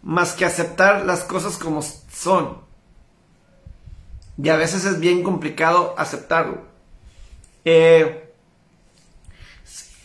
más 0.01 0.33
que 0.33 0.45
aceptar 0.45 1.05
las 1.05 1.21
cosas 1.21 1.57
como 1.57 1.81
son. 1.81 2.64
Y 4.41 4.49
a 4.49 4.57
veces 4.57 4.85
es 4.85 4.99
bien 4.99 5.23
complicado 5.23 5.95
aceptarlo. 5.97 6.61
Eh, 7.63 8.33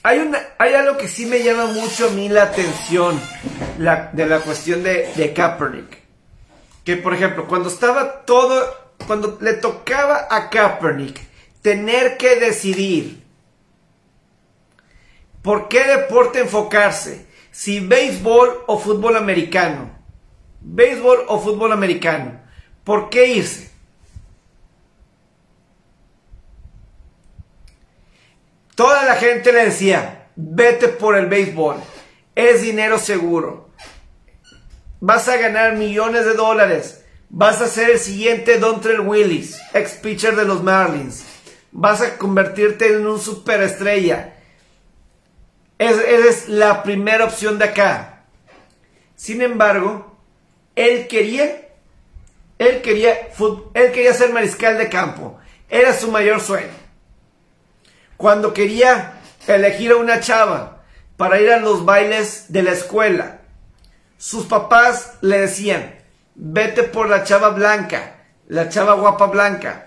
hay, 0.02 0.18
una, 0.18 0.38
hay 0.58 0.74
algo 0.74 0.96
que 0.96 1.08
sí 1.08 1.26
me 1.26 1.42
llama 1.42 1.66
mucho 1.66 2.08
a 2.08 2.10
mí 2.10 2.28
la 2.28 2.44
atención 2.44 3.20
de 3.78 4.26
la 4.26 4.40
cuestión 4.40 4.82
de, 4.82 5.12
de 5.14 5.32
Kaepernick. 5.32 5.98
Que 6.84 6.96
por 6.96 7.12
ejemplo, 7.12 7.46
cuando 7.46 7.68
estaba 7.68 8.22
todo, 8.22 8.94
cuando 9.06 9.38
le 9.40 9.54
tocaba 9.54 10.28
a 10.30 10.48
Kaepernick 10.48 11.20
tener 11.60 12.16
que 12.16 12.36
decidir 12.36 13.22
por 15.42 15.68
qué 15.68 15.84
deporte 15.84 16.40
enfocarse, 16.40 17.26
si 17.50 17.80
béisbol 17.80 18.64
o 18.66 18.78
fútbol 18.78 19.16
americano, 19.16 19.90
béisbol 20.60 21.24
o 21.28 21.40
fútbol 21.40 21.72
americano, 21.72 22.40
¿por 22.84 23.10
qué 23.10 23.26
irse? 23.26 23.69
Toda 28.80 29.04
la 29.04 29.16
gente 29.16 29.52
le 29.52 29.66
decía, 29.66 30.28
vete 30.36 30.88
por 30.88 31.14
el 31.14 31.26
béisbol, 31.26 31.76
es 32.34 32.62
dinero 32.62 32.98
seguro, 32.98 33.68
vas 35.00 35.28
a 35.28 35.36
ganar 35.36 35.74
millones 35.74 36.24
de 36.24 36.32
dólares, 36.32 37.04
Vas 37.28 37.60
a 37.60 37.68
ser 37.68 37.90
el 37.90 37.98
siguiente 37.98 38.58
Dontrell 38.58 39.00
Willis, 39.00 39.60
ex 39.74 39.92
pitcher 39.92 40.34
de 40.34 40.46
los 40.46 40.62
Marlins. 40.62 41.26
Vas 41.72 42.00
a 42.00 42.16
convertirte 42.16 42.88
en 42.88 43.06
un 43.06 43.20
superestrella. 43.20 44.34
Esa 45.78 46.02
es 46.02 46.48
la 46.48 46.82
primera 46.82 47.26
opción 47.26 47.58
de 47.58 47.66
acá. 47.66 48.24
Sin 49.14 49.42
embargo, 49.42 50.16
él 50.74 51.06
quería, 51.06 51.68
él 52.58 52.80
quería, 52.80 53.28
él 53.74 53.92
quería 53.92 54.14
ser 54.14 54.32
mariscal 54.32 54.78
de 54.78 54.88
campo. 54.88 55.38
Era 55.68 55.92
su 55.92 56.10
mayor 56.10 56.40
sueño. 56.40 56.79
Cuando 58.20 58.52
quería 58.52 59.14
elegir 59.46 59.92
a 59.92 59.96
una 59.96 60.20
chava 60.20 60.82
para 61.16 61.40
ir 61.40 61.50
a 61.50 61.56
los 61.56 61.86
bailes 61.86 62.52
de 62.52 62.62
la 62.62 62.72
escuela, 62.72 63.38
sus 64.18 64.44
papás 64.44 65.16
le 65.22 65.38
decían, 65.38 65.94
vete 66.34 66.82
por 66.82 67.08
la 67.08 67.24
chava 67.24 67.48
blanca, 67.48 68.16
la 68.46 68.68
chava 68.68 68.92
guapa 68.92 69.24
blanca. 69.28 69.86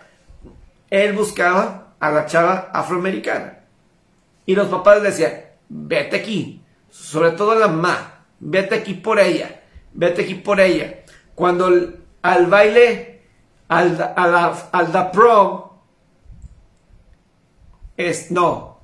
Él 0.89 1.13
buscaba 1.13 1.93
a 1.99 2.09
la 2.09 2.25
chava 2.25 2.71
afroamericana. 2.73 3.59
Y 4.47 4.55
los 4.55 4.67
papás 4.67 5.03
le 5.03 5.11
decían, 5.11 5.33
vete 5.69 6.15
aquí, 6.15 6.65
sobre 6.89 7.33
todo 7.33 7.53
la 7.53 7.67
mamá, 7.67 8.25
vete 8.39 8.73
aquí 8.73 8.95
por 8.95 9.19
ella, 9.19 9.61
vete 9.93 10.23
aquí 10.23 10.33
por 10.33 10.59
ella. 10.59 11.03
Cuando 11.35 11.69
al 12.23 12.47
baile, 12.47 13.27
al, 13.67 14.13
al, 14.17 14.55
al 14.71 14.91
da 14.91 15.11
pro, 15.11 15.72
es 17.97 18.32
no. 18.32 18.79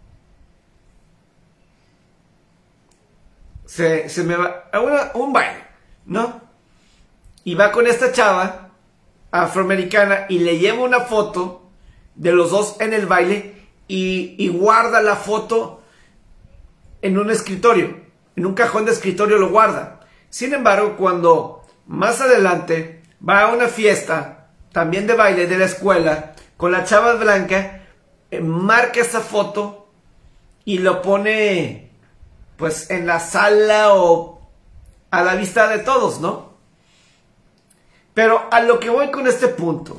Se, 3.66 4.10
se 4.10 4.24
me 4.24 4.36
va 4.36 4.70
a 4.72 4.80
un 5.14 5.32
baile, 5.32 5.64
¿no? 6.06 6.50
y 7.50 7.56
va 7.56 7.72
con 7.72 7.88
esta 7.88 8.12
chava 8.12 8.70
afroamericana 9.32 10.26
y 10.30 10.38
le 10.38 10.60
lleva 10.60 10.84
una 10.84 11.02
foto 11.02 11.64
de 12.14 12.32
los 12.32 12.52
dos 12.52 12.76
en 12.80 12.94
el 12.94 13.06
baile 13.06 13.56
y, 13.88 14.48
guarda 14.50 15.02
la 15.02 15.16
foto 15.16 15.82
en 17.02 17.18
un 17.18 17.32
escritorio, 17.32 18.02
en 18.36 18.46
un 18.46 18.54
cajón 18.54 18.86
de 18.86 18.92
escritorio 18.92 19.38
lo 19.38 19.50
guarda. 19.50 20.02
Sin 20.30 20.54
embargo, 20.54 20.96
cuando 20.96 21.66
más 21.88 22.22
adelante 22.22 23.02
va 23.28 23.42
a 23.42 23.48
una 23.48 23.68
fiesta, 23.68 24.50
también 24.72 25.08
de 25.08 25.16
baile 25.16 25.48
de 25.48 25.58
la 25.58 25.66
escuela, 25.66 26.36
con 26.56 26.72
la 26.72 26.84
chava 26.84 27.16
blanca, 27.16 27.79
marca 28.42 29.02
esa 29.02 29.22
foto 29.22 29.88
y 30.66 30.78
lo 30.80 31.02
pone 31.02 31.92
pues 32.58 32.90
en 32.92 33.08
la 33.08 33.20
sala 33.20 33.96
o 33.96 34.42
a 35.12 35.24
la 35.24 35.36
vista 35.36 35.68
de 35.68 35.80
todos, 35.80 36.20
¿no? 36.20 36.54
Pero 38.14 38.48
a 38.52 38.60
lo 38.62 38.80
que 38.80 38.90
voy 38.90 39.12
con 39.12 39.28
este 39.28 39.48
punto, 39.48 39.98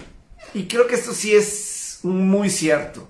y 0.52 0.68
creo 0.68 0.86
que 0.86 0.96
esto 0.96 1.12
sí 1.12 1.34
es 1.34 2.00
muy 2.02 2.50
cierto, 2.50 3.08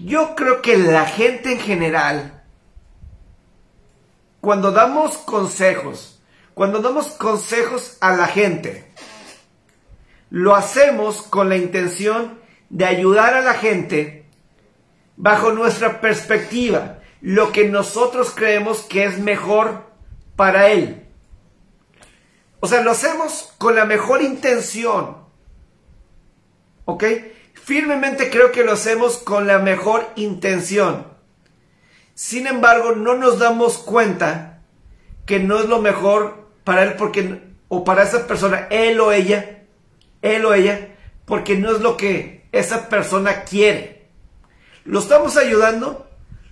yo 0.00 0.34
creo 0.34 0.62
que 0.62 0.78
la 0.78 1.04
gente 1.04 1.52
en 1.52 1.60
general, 1.60 2.42
cuando 4.40 4.70
damos 4.70 5.18
consejos, 5.18 6.20
cuando 6.54 6.80
damos 6.80 7.08
consejos 7.08 7.98
a 8.00 8.16
la 8.16 8.26
gente, 8.26 8.90
lo 10.30 10.54
hacemos 10.54 11.22
con 11.22 11.48
la 11.48 11.56
intención 11.56 12.38
de 12.70 12.86
ayudar 12.86 13.34
a 13.34 13.42
la 13.42 13.54
gente 13.54 14.21
bajo 15.16 15.52
nuestra 15.52 16.00
perspectiva, 16.00 16.98
lo 17.20 17.52
que 17.52 17.68
nosotros 17.68 18.32
creemos 18.34 18.82
que 18.82 19.04
es 19.04 19.18
mejor 19.18 19.84
para 20.36 20.68
él. 20.68 21.06
O 22.60 22.68
sea, 22.68 22.80
lo 22.80 22.92
hacemos 22.92 23.52
con 23.58 23.74
la 23.74 23.84
mejor 23.84 24.22
intención. 24.22 25.16
¿Ok? 26.84 27.04
Firmemente 27.54 28.30
creo 28.30 28.52
que 28.52 28.64
lo 28.64 28.72
hacemos 28.72 29.18
con 29.18 29.46
la 29.46 29.58
mejor 29.58 30.08
intención. 30.16 31.06
Sin 32.14 32.46
embargo, 32.46 32.92
no 32.92 33.16
nos 33.16 33.38
damos 33.38 33.78
cuenta 33.78 34.62
que 35.26 35.38
no 35.38 35.58
es 35.58 35.68
lo 35.68 35.80
mejor 35.80 36.48
para 36.64 36.82
él 36.82 36.94
porque 36.94 37.40
o 37.68 37.84
para 37.84 38.02
esa 38.02 38.26
persona, 38.26 38.66
él 38.70 39.00
o 39.00 39.12
ella, 39.12 39.64
él 40.20 40.44
o 40.44 40.52
ella, 40.52 40.96
porque 41.24 41.56
no 41.56 41.72
es 41.74 41.80
lo 41.80 41.96
que 41.96 42.46
esa 42.52 42.88
persona 42.88 43.44
quiere. 43.44 43.91
Lo 44.84 44.98
estamos 44.98 45.36
ayudando 45.36 46.06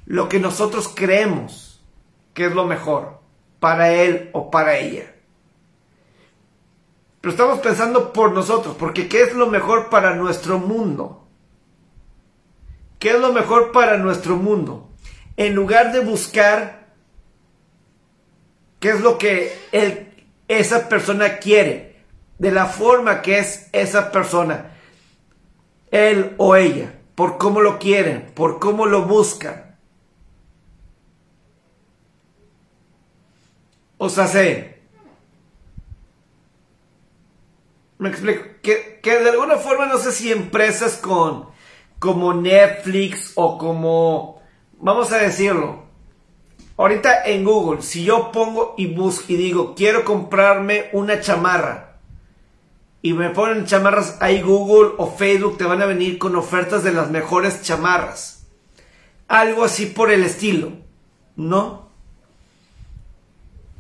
lo 0.07 0.29
que 0.29 0.41
nosotros 0.41 0.91
creemos 0.95 1.83
que 2.35 2.47
es 2.47 2.55
lo 2.55 2.65
mejor 2.67 3.21
para 3.59 3.93
él 3.93 4.31
o 4.33 4.51
para 4.51 4.77
ella. 4.79 5.15
Pero 7.21 7.33
estamos 7.33 7.59
pensando 7.61 8.13
por 8.13 8.33
nosotros, 8.33 8.77
porque 8.79 9.09
¿qué 9.09 9.23
es 9.23 9.35
lo 9.35 9.47
mejor 9.47 9.91
para 9.91 10.15
nuestro 10.15 10.59
mundo? 10.59 11.29
¿Qué 12.99 13.11
es 13.11 13.21
lo 13.21 13.33
mejor 13.33 13.73
para 13.73 13.99
nuestro 13.99 14.37
mundo? 14.37 14.89
En 15.37 15.55
lugar 15.55 15.93
de 15.93 16.01
buscar 16.01 16.89
qué 18.79 18.91
es 18.91 19.01
lo 19.01 19.19
que 19.19 19.53
esa 20.49 20.89
persona 20.89 21.39
quiere, 21.39 22.05
de 22.39 22.53
la 22.53 22.67
forma 22.67 23.21
que 23.21 23.39
es 23.39 23.69
esa 23.73 24.11
persona, 24.11 24.73
él 25.91 26.35
o 26.39 26.57
ella, 26.57 26.95
por 27.21 27.37
cómo 27.37 27.61
lo 27.61 27.79
quieren, 27.79 28.33
por 28.35 28.59
cómo 28.59 28.87
lo 28.87 29.03
buscan. 29.03 29.77
O 33.99 34.09
sea, 34.09 34.27
sé, 34.27 34.81
Me 37.99 38.09
explico. 38.09 38.43
Que, 38.63 39.01
de 39.03 39.29
alguna 39.29 39.59
forma, 39.59 39.85
no 39.85 39.99
sé 39.99 40.13
si 40.13 40.33
empresas 40.33 40.97
con 40.97 41.51
como 41.99 42.33
Netflix 42.33 43.33
o 43.35 43.59
como, 43.59 44.41
vamos 44.79 45.13
a 45.13 45.19
decirlo, 45.19 45.83
ahorita 46.79 47.27
en 47.27 47.45
Google, 47.45 47.83
si 47.83 48.03
yo 48.03 48.33
pongo 48.33 48.75
y 48.79 48.87
busco 48.87 49.27
y 49.29 49.37
digo, 49.37 49.75
quiero 49.75 50.07
comprarme 50.07 50.89
una 50.95 51.21
chamarra, 51.21 51.90
y 53.03 53.13
me 53.13 53.31
ponen 53.31 53.67
chamarras 53.67 54.19
ahí 54.21 54.43
Google 54.43 54.95
o 54.99 55.15
Facebook, 55.17 55.59
te 55.59 55.65
van 55.65 55.83
a 55.83 55.87
venir 55.87 56.19
con 56.19 56.37
ofertas 56.37 56.85
de 56.85 56.93
las 56.93 57.11
mejores 57.11 57.63
chamarras. 57.63 58.47
Algo 59.29 59.65
así 59.65 59.87
por 59.87 60.11
el 60.11 60.23
estilo, 60.23 60.73
¿no? 61.37 61.91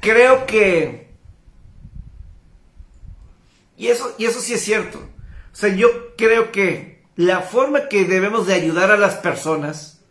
Creo 0.00 0.46
que 0.46 1.10
y 3.80 3.88
eso, 3.88 4.14
y 4.18 4.26
eso 4.26 4.40
sí 4.40 4.52
es 4.52 4.62
cierto. 4.62 4.98
O 4.98 5.56
sea, 5.56 5.74
yo 5.74 6.14
creo 6.16 6.52
que 6.52 7.02
la 7.16 7.40
forma 7.40 7.88
que 7.88 8.04
debemos 8.04 8.46
de 8.46 8.52
ayudar 8.52 8.90
a 8.90 8.98
las 8.98 9.14
personas 9.14 10.02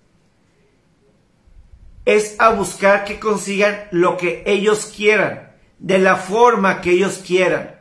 es 2.06 2.36
a 2.40 2.50
buscar 2.50 3.06
que 3.06 3.20
consigan 3.20 3.88
lo 3.92 4.18
que 4.18 4.42
ellos 4.48 4.92
quieran, 4.96 5.56
de 5.78 6.00
la 6.00 6.16
forma 6.16 6.82
que 6.82 6.90
ellos 6.90 7.22
quieran, 7.24 7.79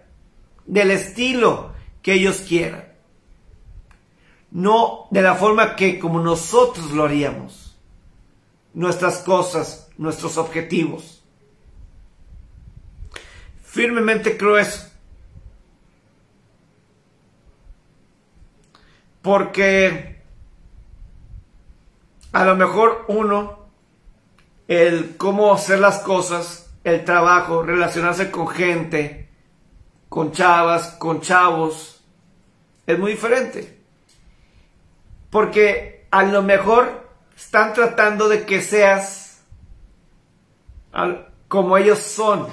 del 0.69 0.91
estilo 0.93 1.73
que 2.03 2.13
ellos 2.13 2.43
quieran. 2.43 2.85
No 4.51 5.09
de 5.11 5.23
la 5.23 5.35
forma 5.35 5.75
que 5.75 5.99
como 5.99 6.21
nosotros 6.21 6.93
lo 6.93 7.05
haríamos. 7.05 7.77
Nuestras 8.75 9.19
cosas, 9.19 9.91
nuestros 9.97 10.37
objetivos. 10.37 11.25
Firmemente 13.63 14.37
creo 14.37 14.59
eso. 14.59 14.89
Porque 19.23 20.23
a 22.33 22.45
lo 22.45 22.57
mejor 22.57 23.05
uno, 23.09 23.69
el 24.69 25.17
cómo 25.17 25.53
hacer 25.53 25.79
las 25.81 25.99
cosas, 26.01 26.71
el 26.85 27.05
trabajo, 27.05 27.63
relacionarse 27.63 28.31
con 28.31 28.49
gente, 28.49 29.28
con 30.09 30.33
chavas, 30.33 30.97
con 30.99 31.21
chavos, 31.21 32.03
es 32.87 32.99
muy 32.99 33.13
diferente. 33.13 33.79
Porque 35.31 36.07
a 36.11 36.23
lo 36.23 36.43
mejor 36.43 37.07
están 37.37 37.75
tratando 37.75 38.29
de 38.29 38.47
que 38.47 38.63
seas 38.63 39.43
como 41.49 41.77
ellos 41.77 41.99
son. 41.99 42.49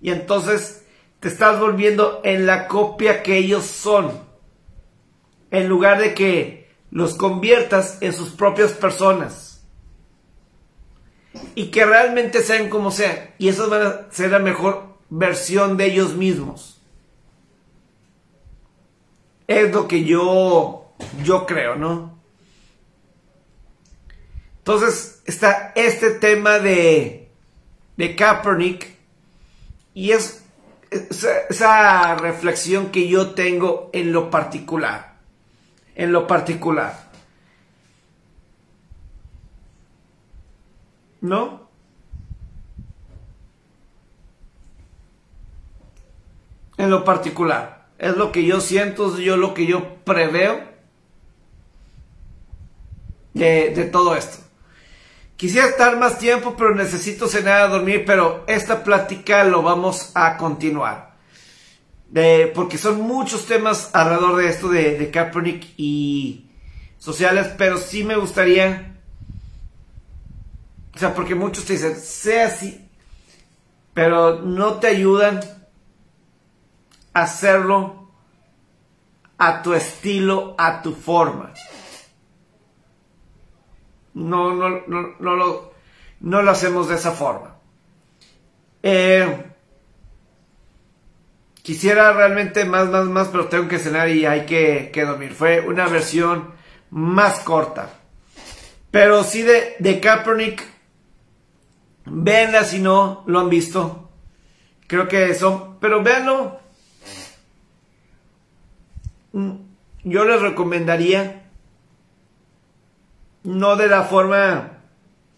Y 0.00 0.10
entonces 0.10 0.84
te 1.20 1.28
estás 1.28 1.58
volviendo 1.58 2.20
en 2.22 2.46
la 2.46 2.68
copia 2.68 3.22
que 3.22 3.38
ellos 3.38 3.64
son 3.64 4.26
en 5.50 5.68
lugar 5.68 5.98
de 5.98 6.14
que 6.14 6.70
los 6.90 7.14
conviertas 7.14 7.98
en 8.00 8.12
sus 8.12 8.30
propias 8.30 8.72
personas. 8.72 9.64
Y 11.54 11.66
que 11.70 11.84
realmente 11.84 12.42
sean 12.42 12.68
como 12.68 12.90
sean. 12.90 13.30
Y 13.38 13.48
eso 13.48 13.68
va 13.68 13.86
a 13.86 14.12
ser 14.12 14.38
mejor 14.42 14.85
versión 15.10 15.76
de 15.76 15.86
ellos 15.86 16.14
mismos. 16.14 16.80
Es 19.46 19.72
lo 19.72 19.86
que 19.86 20.04
yo, 20.04 20.86
yo 21.22 21.46
creo, 21.46 21.76
¿no? 21.76 22.18
Entonces 24.58 25.22
está 25.24 25.72
este 25.76 26.10
tema 26.10 26.58
de, 26.58 27.28
de 27.96 28.16
Kaepernick 28.16 28.88
y 29.94 30.10
es 30.10 30.44
esa 30.90 32.16
reflexión 32.16 32.90
que 32.90 33.08
yo 33.08 33.34
tengo 33.34 33.90
en 33.92 34.12
lo 34.12 34.30
particular 34.30 35.16
en 35.96 36.12
lo 36.12 36.26
particular. 36.26 37.06
¿No? 41.20 41.65
En 46.78 46.90
lo 46.90 47.04
particular. 47.04 47.86
Es 47.98 48.16
lo 48.16 48.32
que 48.32 48.44
yo 48.44 48.60
siento, 48.60 49.18
yo 49.18 49.36
lo 49.36 49.54
que 49.54 49.66
yo 49.66 49.96
preveo 50.04 50.60
de, 53.34 53.70
de 53.70 53.84
todo 53.84 54.14
esto. 54.14 54.38
Quisiera 55.36 55.68
estar 55.68 55.96
más 55.98 56.18
tiempo, 56.18 56.54
pero 56.56 56.74
necesito 56.74 57.28
cenar 57.28 57.62
a 57.62 57.68
dormir, 57.68 58.04
pero 58.06 58.44
esta 58.46 58.84
plática 58.84 59.44
lo 59.44 59.62
vamos 59.62 60.12
a 60.14 60.36
continuar 60.36 61.06
porque 62.54 62.78
son 62.78 63.00
muchos 63.02 63.46
temas 63.46 63.90
alrededor 63.92 64.36
de 64.36 64.48
esto 64.48 64.68
de, 64.68 64.96
de 64.96 65.10
Kaepernick 65.10 65.66
y 65.76 66.46
sociales, 66.98 67.48
pero 67.58 67.78
sí 67.78 68.04
me 68.04 68.16
gustaría, 68.16 68.96
o 70.94 70.98
sea, 70.98 71.14
porque 71.14 71.34
muchos 71.34 71.64
te 71.64 71.74
dicen, 71.74 71.96
sea 71.96 72.46
así, 72.46 72.88
pero 73.92 74.40
no 74.40 74.74
te 74.74 74.86
ayudan 74.86 75.40
hacerlo 77.22 78.10
a 79.38 79.62
tu 79.62 79.74
estilo, 79.74 80.54
a 80.58 80.82
tu 80.82 80.94
forma. 80.94 81.52
No, 84.14 84.54
no, 84.54 84.82
no, 84.86 85.14
no, 85.18 85.36
lo, 85.36 85.72
no 86.20 86.42
lo 86.42 86.50
hacemos 86.50 86.88
de 86.88 86.94
esa 86.94 87.12
forma. 87.12 87.56
Eh, 88.82 89.52
Quisiera 91.66 92.12
realmente 92.12 92.64
más, 92.64 92.88
más, 92.90 93.06
más, 93.06 93.26
pero 93.26 93.48
tengo 93.48 93.66
que 93.66 93.80
cenar 93.80 94.08
y 94.08 94.24
hay 94.24 94.46
que, 94.46 94.92
dormir. 95.04 95.32
Fue 95.32 95.58
una 95.58 95.88
versión 95.88 96.52
más 96.90 97.40
corta. 97.40 97.90
Pero 98.92 99.24
sí 99.24 99.42
de, 99.42 99.74
de 99.80 99.98
Kaepernick. 99.98 100.62
Véanla 102.04 102.62
si 102.62 102.78
no 102.78 103.24
lo 103.26 103.40
han 103.40 103.48
visto. 103.48 104.10
Creo 104.86 105.08
que 105.08 105.34
son. 105.34 105.80
Pero 105.80 106.04
véanlo. 106.04 106.60
Mm, 109.36 109.56
yo 110.04 110.24
les 110.24 110.40
recomendaría. 110.40 111.50
No 113.42 113.76
de 113.76 113.86
la 113.86 114.04
forma. 114.04 114.78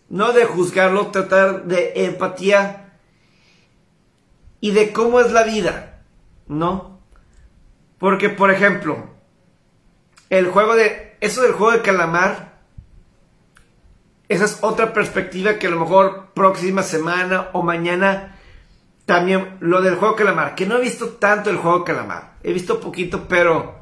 No 0.09 0.33
de 0.33 0.45
juzgarlo, 0.45 1.09
tratar 1.09 1.65
de 1.65 2.05
empatía. 2.07 2.95
Y 4.61 4.71
de 4.71 4.93
cómo 4.93 5.21
es 5.21 5.33
la 5.33 5.43
vida 5.43 5.89
no. 6.49 7.01
Porque, 7.99 8.31
por 8.31 8.51
ejemplo, 8.51 9.11
el 10.31 10.47
juego 10.49 10.77
de 10.77 11.17
eso 11.21 11.43
del 11.43 11.53
juego 11.53 11.73
de 11.73 11.83
calamar, 11.83 12.59
esa 14.29 14.45
es 14.45 14.59
otra 14.63 14.93
perspectiva 14.93 15.59
que 15.59 15.67
a 15.67 15.71
lo 15.71 15.81
mejor 15.81 16.29
próxima 16.35 16.83
semana 16.83 17.49
o 17.53 17.63
mañana 17.63 18.37
también 19.07 19.57
lo 19.61 19.81
del 19.81 19.97
juego 19.97 20.15
de 20.15 20.25
calamar, 20.25 20.55
que 20.55 20.67
no 20.67 20.77
he 20.77 20.83
visto 20.83 21.09
tanto 21.11 21.51
el 21.51 21.57
juego 21.57 21.79
de 21.79 21.85
calamar, 21.85 22.37
he 22.43 22.53
visto 22.53 22.79
poquito, 22.79 23.27
pero 23.27 23.78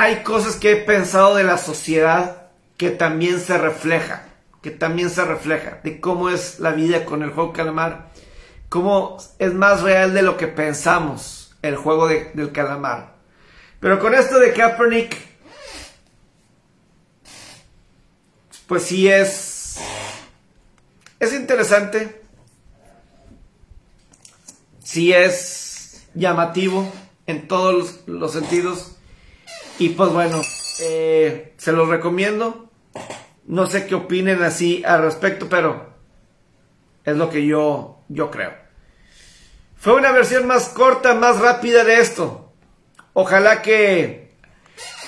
hay 0.00 0.22
cosas 0.22 0.56
que 0.56 0.72
he 0.72 0.76
pensado 0.76 1.34
de 1.34 1.44
la 1.44 1.58
sociedad 1.58 2.46
que 2.78 2.88
también 2.88 3.38
se 3.38 3.58
refleja, 3.58 4.24
que 4.62 4.70
también 4.70 5.10
se 5.10 5.22
refleja 5.26 5.80
de 5.84 6.00
cómo 6.00 6.30
es 6.30 6.58
la 6.58 6.70
vida 6.70 7.04
con 7.04 7.22
el 7.22 7.28
juego 7.28 7.52
calamar, 7.52 8.08
cómo 8.70 9.18
es 9.38 9.52
más 9.52 9.82
real 9.82 10.14
de 10.14 10.22
lo 10.22 10.38
que 10.38 10.46
pensamos 10.46 11.54
el 11.60 11.76
juego 11.76 12.08
del 12.08 12.50
calamar. 12.50 13.16
Pero 13.78 13.98
con 13.98 14.14
esto 14.14 14.38
de 14.38 14.54
Kaepernick, 14.54 15.18
pues 18.66 18.84
sí 18.84 19.06
es, 19.06 19.80
es 21.18 21.34
interesante, 21.34 22.22
sí 24.82 25.12
es 25.12 26.06
llamativo 26.14 26.90
en 27.26 27.46
todos 27.46 28.00
los, 28.06 28.32
sentidos. 28.32 28.96
Y 29.80 29.88
pues 29.88 30.12
bueno, 30.12 30.42
eh, 30.82 31.54
se 31.56 31.72
los 31.72 31.88
recomiendo. 31.88 32.68
No 33.46 33.66
sé 33.66 33.86
qué 33.86 33.94
opinen 33.94 34.42
así 34.42 34.84
al 34.84 35.00
respecto, 35.00 35.48
pero 35.48 35.94
es 37.02 37.16
lo 37.16 37.30
que 37.30 37.46
yo, 37.46 38.02
yo 38.08 38.30
creo. 38.30 38.52
Fue 39.78 39.94
una 39.94 40.12
versión 40.12 40.46
más 40.46 40.68
corta, 40.68 41.14
más 41.14 41.40
rápida 41.40 41.82
de 41.84 41.98
esto. 41.98 42.52
Ojalá 43.14 43.62
que 43.62 44.34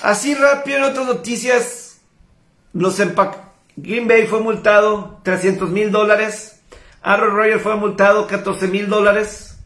así 0.01 0.33
rápido 0.33 0.79
en 0.79 0.83
otras 0.85 1.05
noticias 1.05 2.01
los 2.73 2.99
Green 3.75 4.07
Bay 4.07 4.25
fue 4.25 4.39
multado 4.41 5.19
300 5.21 5.69
mil 5.69 5.91
dólares. 5.91 6.63
Aaron 7.03 7.35
Rodgers 7.35 7.61
fue 7.61 7.75
multado 7.75 8.25
14 8.25 8.67
mil 8.69 8.89
dólares 8.89 9.59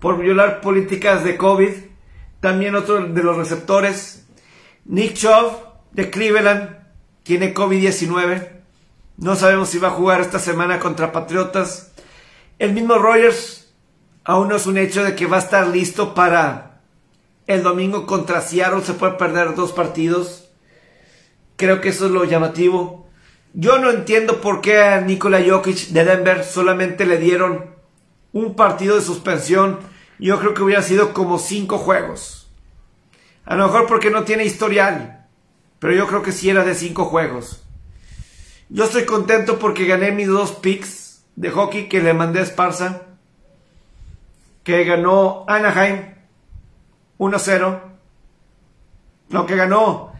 por 0.00 0.18
violar 0.18 0.60
políticas 0.60 1.22
de 1.22 1.36
COVID. 1.36 1.70
También 2.40 2.74
otro 2.74 3.06
de 3.06 3.22
los 3.22 3.36
receptores. 3.36 4.26
Nick 4.84 5.14
Chubb 5.14 5.56
de 5.92 6.10
Cleveland 6.10 6.76
tiene 7.22 7.54
COVID-19. 7.54 8.48
No 9.18 9.36
sabemos 9.36 9.68
si 9.68 9.78
va 9.78 9.88
a 9.88 9.92
jugar 9.92 10.20
esta 10.20 10.38
semana 10.38 10.78
contra 10.78 11.12
Patriotas. 11.12 11.92
El 12.58 12.72
mismo 12.72 12.96
Rogers 12.96 13.72
aún 14.24 14.48
no 14.48 14.56
es 14.56 14.66
un 14.66 14.78
hecho 14.78 15.04
de 15.04 15.14
que 15.14 15.26
va 15.26 15.36
a 15.36 15.40
estar 15.40 15.66
listo 15.68 16.14
para 16.14 16.80
el 17.46 17.62
domingo 17.62 18.06
contra 18.06 18.40
Seattle. 18.40 18.82
Se 18.82 18.94
puede 18.94 19.12
perder 19.12 19.54
dos 19.54 19.72
partidos. 19.72 20.48
Creo 21.56 21.80
que 21.80 21.90
eso 21.90 22.06
es 22.06 22.12
lo 22.12 22.24
llamativo. 22.24 23.08
Yo 23.52 23.78
no 23.78 23.90
entiendo 23.90 24.40
por 24.40 24.60
qué 24.60 24.78
a 24.78 25.00
Nikola 25.00 25.42
Jokic 25.46 25.88
de 25.88 26.04
Denver 26.04 26.44
solamente 26.44 27.04
le 27.04 27.18
dieron 27.18 27.74
un 28.32 28.54
partido 28.54 28.96
de 28.96 29.02
suspensión. 29.02 29.80
Yo 30.18 30.38
creo 30.38 30.54
que 30.54 30.62
hubiera 30.62 30.82
sido 30.82 31.12
como 31.12 31.38
cinco 31.38 31.78
juegos. 31.78 32.39
A 33.44 33.54
lo 33.54 33.66
mejor 33.66 33.86
porque 33.86 34.10
no 34.10 34.24
tiene 34.24 34.44
historial. 34.44 35.26
Pero 35.78 35.94
yo 35.94 36.06
creo 36.06 36.22
que 36.22 36.32
sí 36.32 36.50
era 36.50 36.64
de 36.64 36.74
cinco 36.74 37.06
juegos. 37.06 37.62
Yo 38.68 38.84
estoy 38.84 39.04
contento 39.04 39.58
porque 39.58 39.86
gané 39.86 40.12
mis 40.12 40.28
dos 40.28 40.52
picks 40.52 41.24
de 41.36 41.50
hockey 41.50 41.88
que 41.88 42.02
le 42.02 42.14
mandé 42.14 42.40
a 42.40 42.42
Esparza. 42.44 43.02
Que 44.62 44.84
ganó 44.84 45.44
Anaheim 45.48 46.14
1-0. 47.18 47.80
No, 49.30 49.46
que 49.46 49.56
ganó 49.56 50.12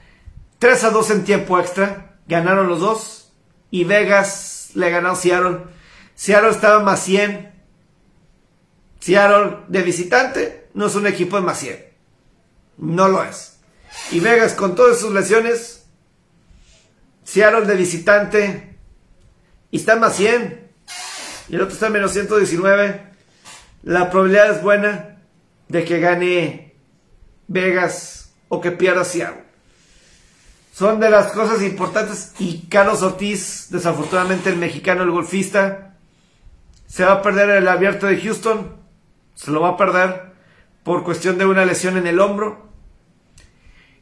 3 0.59 0.85
a 0.85 0.91
2 0.91 1.11
en 1.11 1.25
tiempo 1.25 1.59
extra. 1.59 2.17
Ganaron 2.27 2.69
los 2.69 2.81
dos 2.81 3.33
y 3.71 3.85
Vegas 3.85 4.71
le 4.75 4.91
ganó 4.91 5.11
a 5.11 5.17
Seattle. 5.17 5.59
Seattle 6.15 6.51
estaba 6.51 6.81
más 6.83 7.01
100. 7.01 7.53
Seattle 9.01 9.59
de 9.69 9.83
visitante 9.83 10.69
no 10.75 10.87
es 10.87 10.95
un 10.95 11.07
equipo 11.07 11.37
de 11.37 11.43
más 11.43 11.59
100. 11.59 11.90
No 12.81 13.09
lo 13.09 13.23
es. 13.23 13.59
Y 14.11 14.21
Vegas 14.21 14.55
con 14.55 14.75
todas 14.75 14.99
sus 14.99 15.13
lesiones. 15.13 15.87
Seattle 17.25 17.67
de 17.67 17.77
visitante. 17.77 18.79
Y 19.71 19.77
está 19.77 19.97
más 19.97 20.17
100. 20.17 20.71
Y 21.49 21.55
el 21.55 21.63
otro 21.63 21.75
está 21.75 21.89
menos 21.89 22.13
119. 22.13 23.03
La 23.85 24.11
probabilidad 24.11 24.57
es 24.57 24.63
buena 24.63 25.19
de 25.69 25.85
que 25.85 26.01
gane 26.01 26.75
Vegas 27.47 28.33
o 28.49 28.61
que 28.61 28.73
pierda 28.73 29.05
Seattle 29.05 29.51
son 30.81 30.99
de 30.99 31.11
las 31.11 31.33
cosas 31.33 31.61
importantes. 31.61 32.33
Y 32.39 32.63
Carlos 32.71 33.03
Ortiz, 33.03 33.67
desafortunadamente 33.69 34.49
el 34.49 34.57
mexicano, 34.57 35.03
el 35.03 35.11
golfista, 35.11 35.95
se 36.87 37.05
va 37.05 37.13
a 37.13 37.23
perder 37.23 37.51
el 37.51 37.69
abierto 37.69 38.07
de 38.07 38.19
Houston. 38.19 38.77
Se 39.35 39.51
lo 39.51 39.61
va 39.61 39.69
a 39.69 39.77
perder 39.77 40.33
por 40.83 41.05
cuestión 41.05 41.37
de 41.37 41.45
una 41.45 41.67
lesión 41.67 41.99
en 41.99 42.07
el 42.07 42.19
hombro. 42.19 42.70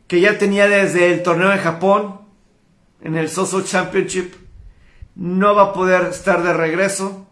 Que 0.08 0.20
ya 0.20 0.38
tenía 0.38 0.66
desde 0.66 1.12
el 1.12 1.22
torneo 1.22 1.50
de 1.50 1.58
Japón, 1.58 2.22
en 3.02 3.16
el 3.16 3.28
Soso 3.28 3.62
Championship. 3.62 4.34
No 5.14 5.54
va 5.54 5.64
a 5.64 5.72
poder 5.72 6.06
estar 6.06 6.42
de 6.42 6.52
regreso. 6.52 7.28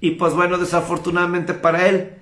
Y 0.00 0.12
pues 0.12 0.34
bueno, 0.34 0.58
desafortunadamente 0.58 1.54
para 1.54 1.88
él, 1.88 2.18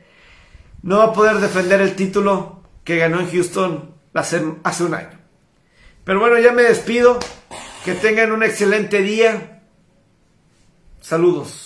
no 0.82 0.98
va 0.98 1.04
a 1.04 1.12
poder 1.12 1.36
defender 1.36 1.82
el 1.82 1.94
título 1.94 2.62
que 2.84 2.96
ganó 2.96 3.20
en 3.20 3.30
Houston 3.30 3.94
hace, 4.14 4.42
hace 4.62 4.84
un 4.84 4.94
año. 4.94 5.18
Pero 6.04 6.20
bueno, 6.20 6.38
ya 6.38 6.52
me 6.52 6.62
despido. 6.62 7.18
Que 7.84 7.94
tengan 7.94 8.32
un 8.32 8.42
excelente 8.42 9.02
día. 9.02 9.62
Saludos. 11.00 11.64